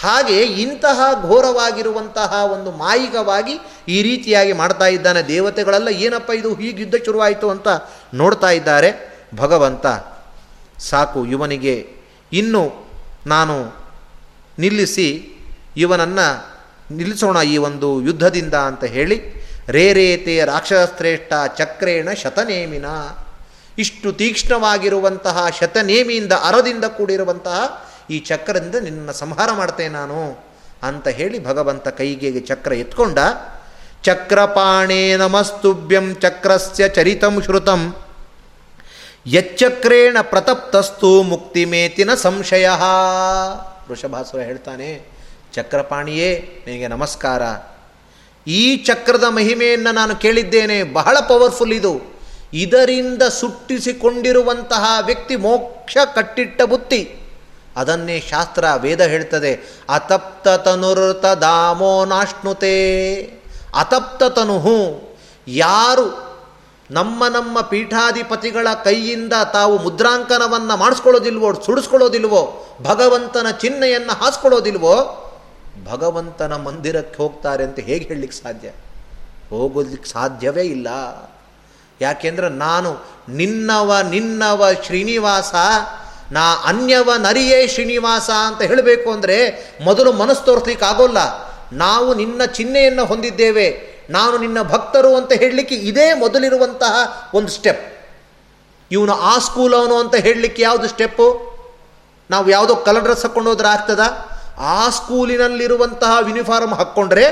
[0.00, 3.58] ಹಾಗೆ ಇಂತಹ ಘೋರವಾಗಿರುವಂತಹ ಒಂದು ಮಾಯಿಕವಾಗಿ
[3.88, 7.68] ಈ ರೀತಿಯಾಗಿ ಮಾಡ್ತಾ ಇದ್ದಾನೆ ದೇವತೆಗಳೆಲ್ಲ, ಏನಪ್ಪ ಇದು ಹೀಗೆ ಯುದ್ಧ ಶುರುವಾಯಿತು ಅಂತ
[8.14, 8.90] ನೋಡ್ತಾ ಇದ್ದಾರೆ.
[9.34, 9.86] ಭಗವಂತ,
[10.78, 11.88] ಸಾಕು, ಇವನಿಗೆ
[12.32, 12.90] ಇನ್ನು
[13.26, 13.56] ನಾನು
[14.58, 15.28] ನಿಲ್ಲಿಸಿ,
[15.76, 16.26] ಇವನನ್ನು
[16.94, 22.84] ನಿಲ್ಲಿಸೋಣ ಈ ಒಂದು ಯುದ್ಧದಿಂದ ಅಂತ ಹೇಳಿ ರೇ ರೇತೆ ರಾಕ್ಷಸಶ್ರೇಷ್ಠ ಚಕ್ರೇಣ ಶತನೇಮಿನ
[23.78, 30.44] ಇಷ್ಟು ತೀಕ್ಷ್ಣವಾಗಿರುವಂತಹ ಶತನೇಮಿಯಿಂದ ಅರದಿಂದ ಕೂಡಿರುವಂತಹ ಈ ಚಕ್ರದಿಂದ ನಿನ್ನ ಸಂಹಾರ ಮಾಡ್ತೇನೆ ನಾನು
[30.82, 33.18] ಅಂತ ಹೇಳಿ ಭಗವಂತ ಕೈಗೆ ಚಕ್ರ ಎತ್ಕೊಂಡ.
[34.02, 37.94] ಚಕ್ರಪಾಣೇ ನಮಸ್ತುಭ್ಯಂ ಚಕ್ರಸ್ಯ ಚರಿತಂ ಶ್ರುತಂ.
[39.26, 42.68] ಯಚ್ಚಕ್ರೇಣ ಪ್ರತಪ್ತಸ್ತು ಮುಕ್ತಿಮೇತಿನ ಸಂಶಯ.
[43.88, 45.08] ವೃಷಭಾಸುರ ಹೇಳ್ತಾನೆ,
[45.52, 47.42] ಚಕ್ರಪಾಣಿಯೇ, ನಿನಗೆ ನಮಸ್ಕಾರ.
[48.46, 52.13] ಈ ಚಕ್ರದ ಮಹಿಮೆಯನ್ನು ನಾನು ಕೇಳಿದ್ದೇನೆ, ಬಹಳ ಪವರ್ಫುಲ್ ಇದು.
[52.54, 57.18] ಇದರಿಂದ ಸುಟ್ಟಿಸಿಕೊಂಡಿರುವಂತಹ ವ್ಯಕ್ತಿ ಮೋಕ್ಷ ಕಟ್ಟಿಟ್ಟ ಬುತ್ತಿ
[57.76, 62.76] ಅದನ್ನೇ ಶಾಸ್ತ್ರ ವೇದ ಹೇಳ್ತದೆ ಅತಪ್ತ ತನುರ್ತ ದಾಮೋ ನಾಷ್ಣುತೇ
[63.74, 65.02] ಅತಪ್ತ ತನುಹು
[65.48, 66.24] ಯಾರು
[66.90, 74.94] ನಮ್ಮ ನಮ್ಮ ಪೀಠಾಧಿಪತಿಗಳ ಕೈಯಿಂದ ತಾವು ಮುದ್ರಾಂಕನವನ್ನು ಮಾಡಿಸ್ಕೊಳ್ಳೋದಿಲ್ವೋ, ಸುಡಿಸ್ಕೊಳ್ಳೋದಿಲ್ವೋ, ಭಗವಂತನ ಚಿಹ್ನೆಯನ್ನು ಹಾಸ್ಕೊಳ್ಳೋದಿಲ್ವೋ,
[75.84, 78.68] ಭಗವಂತನ ಮಂದಿರಕ್ಕೆ ಹೋಗ್ತಾರೆ ಅಂತ ಹೇಗೆ ಹೇಳಲಿಕ್ಕೆ ಸಾಧ್ಯ?
[79.50, 80.88] ಹೋಗೋದಕ್ಕೆ ಸಾಧ್ಯವೇ ಇಲ್ಲ.
[82.00, 82.90] ಯಾಕೆಂದ್ರೆ ನಾನು
[83.28, 85.54] ನಿನ್ನವ ನಿನ್ನವ ಶ್ರೀನಿವಾಸ,
[86.32, 89.38] ನಾ ಅನ್ಯವ ನರಿಯೇ ಶ್ರೀನಿವಾಸ ಅಂತ ಹೇಳಬೇಕು ಅಂದರೆ
[89.80, 91.18] ಮೊದಲು ಮನಸ್ಸು ತೋರಿಸ್ಲಿಕ್ಕೆ ಆಗೋಲ್ಲ
[91.72, 93.66] ನಾವು ನಿನ್ನ ಚಿಹ್ನೆಯನ್ನು ಹೊಂದಿದ್ದೇವೆ,
[94.10, 96.94] ನಾನು ನಿನ್ನ ಭಕ್ತರು ಅಂತ ಹೇಳಲಿಕ್ಕೆ ಇದೇ ಮೊದಲಿರುವಂತಹ
[97.34, 97.84] ಒಂದು ಸ್ಟೆಪ್
[98.90, 101.26] ಇವನು ಆ ಸ್ಕೂಲ್ ಅವನು ಅಂತ ಹೇಳಲಿಕ್ಕೆ ಯಾವುದು ಸ್ಟೆಪ್ಪು
[102.30, 104.02] ನಾವು ಯಾವುದೋ ಕಲರ್ ಡ್ರೆಸ್ ಹಾಕ್ಕೊಂಡು ಹೋದ್ರೆ ಆಗ್ತದ?
[104.58, 107.24] ಆ ಸ್ಕೂಲಿನಲ್ಲಿರುವಂತಹ ಯೂನಿಫಾರ್ಮ್ ಹಾಕ್ಕೊಂಡ್ರೆ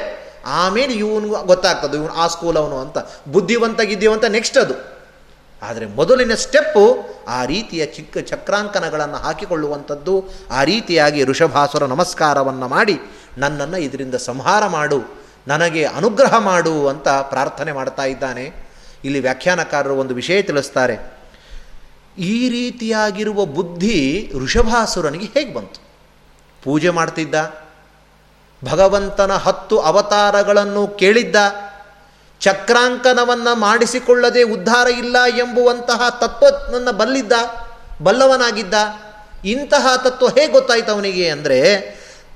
[0.47, 2.99] ಆಮೇಲೆ ಇವನು ಗೊತ್ತಾಗ್ತದೆ, ಇವನು ಆ ಸ್ಕೂಲ್ ಅವನು ಅಂತ.
[3.29, 5.03] ಬುದ್ಧಿವಂತ ನೆಕ್ಸ್ಟ್ ಅದು.
[5.63, 12.99] ಆದರೆ ಮೊದಲಿನ ಸ್ಟೆಪ್ಪು ಆ ರೀತಿಯ ಚಿಕ್ಕ ಚಕ್ರಾಂಕನಗಳನ್ನು ಹಾಕಿಕೊಳ್ಳುವಂಥದ್ದು, ಆ ರೀತಿಯಾಗಿ ಋಷಭಾಸುರ ನಮಸ್ಕಾರವನ್ನು ಮಾಡಿ,
[13.39, 18.73] ನನ್ನನ್ನು ಇದರಿಂದ ಸಂಹಾರ ಮಾಡು, ನನಗೆ ಅನುಗ್ರಹ ಮಾಡು ಅಂತ ಪ್ರಾರ್ಥನೆ ಮಾಡ್ತಾ ಇದ್ದಾನೆ.
[19.05, 21.23] ಇಲ್ಲಿ ವ್ಯಾಖ್ಯಾನಕಾರರು ಒಂದು ವಿಷಯ ತಿಳಿಸ್ತಾರೆ.
[22.19, 25.81] ಈ ರೀತಿಯಾಗಿರುವ ಬುದ್ಧಿ ಋಷಭಾಸುರನಿಗೆ ಹೇಗೆ ಬಂತು?
[26.63, 27.35] ಪೂಜೆ ಮಾಡ್ತಿದ್ದ?
[28.65, 31.37] ಭಗವಂತನ ಹತ್ತು ಅವತಾರಗಳನ್ನು ಕೇಳಿದ್ದ.
[32.41, 37.33] ಚಕ್ರಾಂಕನವನ್ನು ಮಾಡಿಸಿಕೊಳ್ಳದೆ ಉದ್ಧಾರ ಇಲ್ಲ ಎಂಬುವಂತಹ ತತ್ವವನ್ನು ಬಲ್ಲಿದ್ದ,
[38.03, 38.75] ಬಲ್ಲವನಾಗಿದ್ದ.
[39.45, 41.59] ಇಂತಹ ತತ್ವ ಹೇಗೆ ಗೊತ್ತಾಯ್ತು ಅವನಿಗೆ ಅಂದರೆ,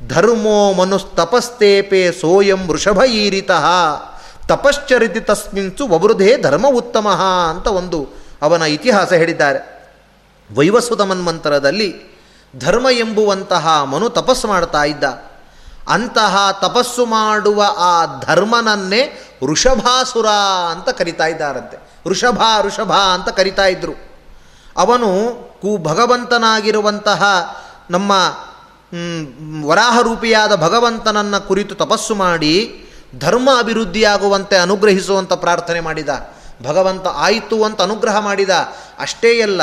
[0.09, 3.65] ಧರ್ಮೋ ಮನುಸ್ತಪಸ್ತೇಪೆ ಸೋಯಂ ವೃಷಭ ಈರಿತಃ
[4.49, 7.09] ತಪಶ್ಚರಿತಿ ತಸ್ಮಿನ್ಸು ವವೃಧೇ ಧರ್ಮ ಉತ್ತಮ
[7.51, 8.09] ಅಂತ ಒಂದು
[8.43, 9.77] ಅವನ ಇತಿಹಾಸ ಹೇಳಿದ್ದಾರೆ.
[10.57, 11.95] ವೈವಸ್ವತ ಮನ್ಮಂತರದಲ್ಲಿ
[12.59, 15.05] ಧರ್ಮ ಎಂಬುವಂತಹ ಮನು ತಪಸ್ಸು ಮಾಡ್ತಾ ಇದ್ದ.
[15.89, 19.23] ಅಂತಹ ತಪಸ್ಸು ಮಾಡುವ ಆ ಧರ್ಮನನ್ನೇ
[19.53, 20.27] ಋಷಭಾಸುರ
[20.71, 21.91] ಅಂತ ಕರಿತಾ ಇದ್ದಾರಂತೆ.
[22.07, 23.93] ಋಷಭ ಋಷಭ ಅಂತ ಕರಿತಾ ಇದ್ರು.
[24.77, 25.09] ಅವನು
[25.61, 27.25] ಕು ಭಗವಂತನಾಗಿರುವಂತಹ
[27.91, 28.13] ನಮ್ಮ
[29.67, 32.85] ವರಾಹರೂಪಿಯಾದ ಭಗವಂತನನ್ನು ಕುರಿತು ತಪಸ್ಸು ಮಾಡಿ
[33.19, 36.09] ಧರ್ಮ ಅಭಿವೃದ್ಧಿಯಾಗುವಂತೆ ಅನುಗ್ರಹಿಸುವಂಥ ಪ್ರಾರ್ಥನೆ ಮಾಡಿದ.
[36.63, 38.51] ಭಗವಂತ ಆಯಿತು ಅಂತ ಅನುಗ್ರಹ ಮಾಡಿದ.
[38.99, 39.63] ಅಷ್ಟೇ ಅಲ್ಲ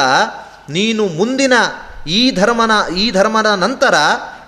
[0.70, 1.54] ನೀನು ಮುಂದಿನ
[2.08, 3.94] ಈ ಧರ್ಮನ, ಈ ಧರ್ಮದ ನಂತರ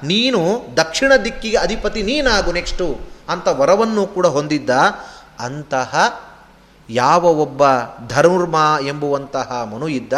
[0.03, 4.69] ನೀನು ದಕ್ಷಿಣ ದಿಕ್ಕಿಗೆ ಅಧಿಪತಿ ನೀನಾಗು ನೆಕ್ಸ್ಟು ಅಂತ ವರವನ್ನು ಕೂಡ ಹೊಂದಿದ್ದ
[5.39, 6.21] ಅಂತಹ
[6.89, 7.63] ಯಾವ ಒಬ್ಬ
[8.07, 8.55] ಧರ್ಮ
[8.87, 10.13] ಎಂಬುವಂತಹ ಮನು ಇದ್ದ,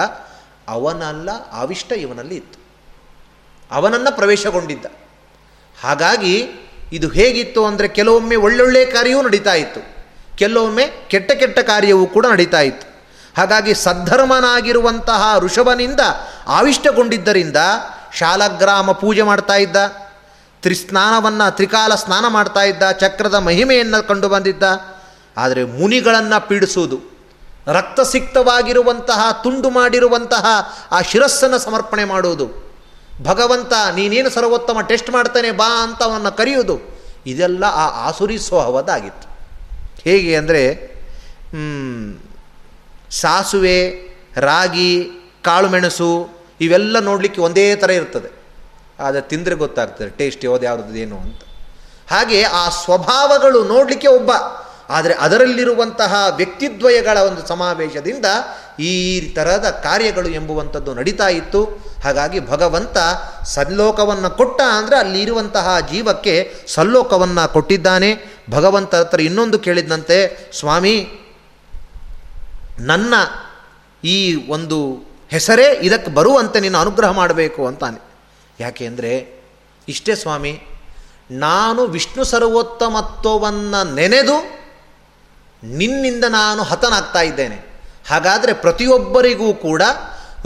[0.68, 2.60] ಅವನಲ್ಲ ಅವಿಷ್ಟ ಇವನಲ್ಲಿ ಇತ್ತು.
[3.72, 4.86] ಅವನನ್ನು ಪ್ರವೇಶಗೊಂಡಿದ್ದ.
[5.82, 6.50] ಹಾಗಾಗಿ
[6.94, 9.82] ಇದು ಹೇಗಿತ್ತು ಅಂದರೆ ಕೆಲವೊಮ್ಮೆ ಒಳ್ಳೊಳ್ಳೆ ಕಾರ್ಯವೂ ನಡೀತಾ ಇತ್ತು.
[10.38, 12.97] ಕೆಲವೊಮ್ಮೆ ಕೆಟ್ಟ ಕೆಟ್ಟ ಕಾರ್ಯವೂ ಕೂಡ ನಡೀತಾ ಇತ್ತು.
[13.38, 16.00] ಹಾಗಾಗಿ ಸದ್ಧರ್ಮನಾಗಿರುವಂತಹ ಋಷಭನಿಂದ
[16.48, 17.60] ಆವಿಷ್ಟಗೊಂಡಿದ್ದರಿಂದ
[18.14, 19.78] ಶಾಲಗ್ರಾಮ ಪೂಜೆ ಮಾಡ್ತಾ ಇದ್ದ,
[20.62, 24.64] ತ್ರಿಸ್ನಾನವನ್ನು ತ್ರಿಕಾಲ ಸ್ನಾನ ಮಾಡ್ತಾ ಇದ್ದ, ಚಕ್ರದ ಮಹಿಮೆಯನ್ನು ಕಂಡು ಬಂದಿದ್ದ.
[25.38, 26.98] ಆದರೆ ಮುನಿಗಳನ್ನು ಪೀಡಿಸುವುದು
[27.68, 30.46] ರಕ್ತಸಿಕ್ತವಾಗಿರುವಂತಹ ತುಂಡು ಮಾಡಿರುವಂತಹ
[30.92, 32.48] ಆ ಶಿರಸ್ಸನ್ನು ಸಮರ್ಪಣೆ ಮಾಡುವುದು.
[33.24, 36.76] ಭಗವಂತ, ನೀನೇನು ಸರ್ವೋತ್ತಮ ಟೆಸ್ಟ್ ಮಾಡ್ತಾನೆ, ಬಾ ಅಂತ ಅವನ್ನ ಕರೆಯುವುದು.
[37.26, 39.28] ಇದೆಲ್ಲ ಆ ಆಸುರಿ ಸ್ವಭಾವದಾಗಿತ್ತು
[40.02, 40.62] ಹೇಗೆ ಅಂದರೆ
[43.12, 43.94] ಸಾಸುವೆ,
[44.38, 45.08] ರಾಗಿ,
[45.44, 46.30] ಕಾಳುಮೆಣಸು
[46.62, 48.38] ಇವೆಲ್ಲ ನೋಡಲಿಕ್ಕೆ ಒಂದೇ ಥರ ಇರ್ತದೆ.
[49.00, 51.42] ಆದರೆ ತಿಂದರೆ ಗೊತ್ತಾಗ್ತದೆ, ಟೇಸ್ಟ್ ಯಾವ್ದು ಯಾವ್ದು ಏನು ಅಂತ.
[52.12, 54.32] ಹಾಗೆ ಆ ಸ್ವಭಾವಗಳು ನೋಡಲಿಕ್ಕೆ ಒಬ್ಬ.
[54.90, 58.26] ಆದರೆ ಅದರಲ್ಲಿರುವಂತಹ ವ್ಯಕ್ತಿದ್ವಯಗಳ ಒಂದು ಸಮಾವೇಶದಿಂದ
[58.80, 61.64] ಈ ತರಹದ ಕಾರ್ಯಗಳು ಎಂಬುವಂಥದ್ದು ನಡೀತಾ ಇತ್ತು.
[62.04, 62.98] ಹಾಗಾಗಿ ಭಗವಂತ
[63.46, 68.42] ಸಲ್ಲೋಕವನ್ನು ಕೊಟ್ಟ ಅಂದರೆ ಅಲ್ಲಿ ಇರುವಂತಹ ಜೀವಕ್ಕೆ ಸಲ್ಲೋಕವನ್ನು ಕೊಟ್ಟಿದ್ದಾನೆ.
[68.50, 71.10] ಭಗವಂತ ಹತ್ರ ಇನ್ನೊಂದು ಕೇಳಿದಂತೆ ಸ್ವಾಮಿ
[72.80, 73.14] ನನ್ನ
[74.04, 78.02] ಈ ಒಂದು ಹೆಸರೇ ಇದಕ್ಕೆ ಬರುವಂತೆ ನೀನು ಅನುಗ್ರಹ ಮಾಡಬೇಕು ಅಂತಾನೆ.
[78.60, 79.44] ಯಾಕೆ ಅಂದರೆ,
[79.88, 80.62] ಇಷ್ಟೇ ಸ್ವಾಮಿ,
[81.32, 84.68] ನಾನು ವಿಷ್ಣು ಸರ್ವೋತ್ತಮತ್ವವನ್ನು ನೆನೆದು
[85.64, 87.56] ನಿನ್ನಿಂದ ನಾನು ಹತನಾಗ್ತಾ ಇದ್ದೇನೆ.
[88.10, 89.82] ಹಾಗಾದರೆ ಪ್ರತಿಯೊಬ್ಬರಿಗೂ ಕೂಡ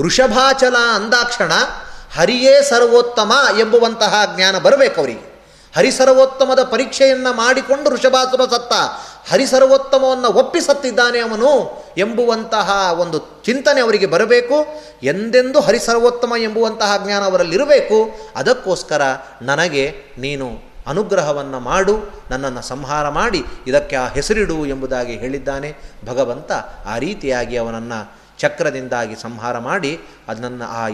[0.01, 1.51] ವೃಷಭಾಚಲ ಅಂದಾಕ್ಷಣ
[2.17, 5.31] ಹರಿಯೇ ಸರ್ವೋತ್ತಮ ಎಂಬುವಂತಹ ಜ್ಞಾನ ಬರಬೇಕು ಅವರಿಗೆ.
[5.75, 8.73] ಹರಿಸರ್ವೋತ್ತಮದ ಪರೀಕ್ಷೆಯನ್ನು ಮಾಡಿಕೊಂಡು ಋಷಭಾಸುರ ಸತ್ತ
[9.29, 14.53] ಹರಿಸರ್ವೋತ್ತಮವನ್ನು ಒಪ್ಪಿಸತ್ತಿದ್ದಾನೆ ಅವನು ಎಂಬುವಂತಹ ಒಂದು ಚಿಂತನೆ ಅವರಿಗೆ ಬರಬೇಕು.
[15.03, 18.11] ಎಂದೆಂದು ಹರಿಸರ್ವೋತ್ತಮ ಎಂಬುವಂತಹ ಜ್ಞಾನ ಅವರಲ್ಲಿರಬೇಕು.
[18.35, 19.01] ಅದಕ್ಕೋಸ್ಕರ
[19.41, 25.75] ನನಗೆ ನೀನು ಅನುಗ್ರಹವನ್ನು ಮಾಡು, ನನ್ನನ್ನು ಸಂಹಾರ ಮಾಡಿ, ಇದಕ್ಕೆ ಆ ಹೆಸರಿಡು ಎಂಬುದಾಗಿ ಹೇಳಿದ್ದಾನೆ.
[26.05, 26.51] ಭಗವಂತ
[26.85, 30.89] ಆ ರೀತಿಯಾಗಿ ಅವನನ್ನು ಚಕ್ರದಿಂದಾಗಿ ಸಂಹಾರ ಮಾಡಿ ಅದನ್ನು ಆ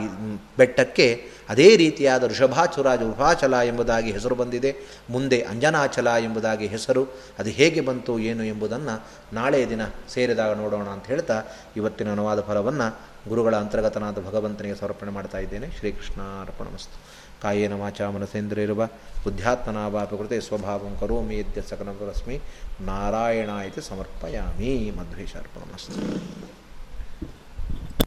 [0.58, 4.76] ಬೆಟ್ಟಕ್ಕೆ ಅದೇ ರೀತಿಯಾದ ಋಷಭಾಚುರಾಜ ವೃಷಾಚಲ ಎಂಬುದಾಗಿ ಹೆಸರು ಬಂದಿದೆ.
[5.10, 7.04] ಮುಂದೆ ಅಂಜನಾಚಲ ಎಂಬುದಾಗಿ ಹೆಸರು.
[7.40, 9.82] ಅದು ಹೇಗೆ ಬಂತು, ಏನು ಎಂಬುದನ್ನು ನಾಳೆಯ ದಿನ
[10.14, 11.44] ಸೇರಿದಾಗ ನೋಡೋಣ ಅಂತ ಹೇಳ್ತಾ
[11.78, 15.72] ಇವತ್ತಿನ ಅನುವಾದ ಫಲವನ್ನು ಗುರುಗಳ ಅಂತರ್ಗತನಾದ ಭಗವಂತನಿಗೆ ಸಮರ್ಪಣೆ ಮಾಡ್ತಾ ಇದ್ದೇನೆ.
[15.72, 17.02] ಶ್ರೀಕೃಷ್ಣ ಅರ್ಪಣಮಸ್ತು
[17.42, 18.86] ಕಾಯೇನ ವಾಚ ಮನಸೇಂದ್ರಿರುವ
[19.24, 22.42] ಬುದ್ಧ್ಯಾತ್ಮನಾ ಕೃತೆ ಸ್ವಭಾವಂ ಕರೋಮಿ ಯದ್ಯ ಸಕಲಂ
[22.82, 24.92] ನಾರಾಯಣ ಇತಿ ಸಮರ್ಪಯಾಮಿ.
[24.98, 26.18] ಮಧ್ವೇಶ ಅರ್ಪಣಮಸ್ತು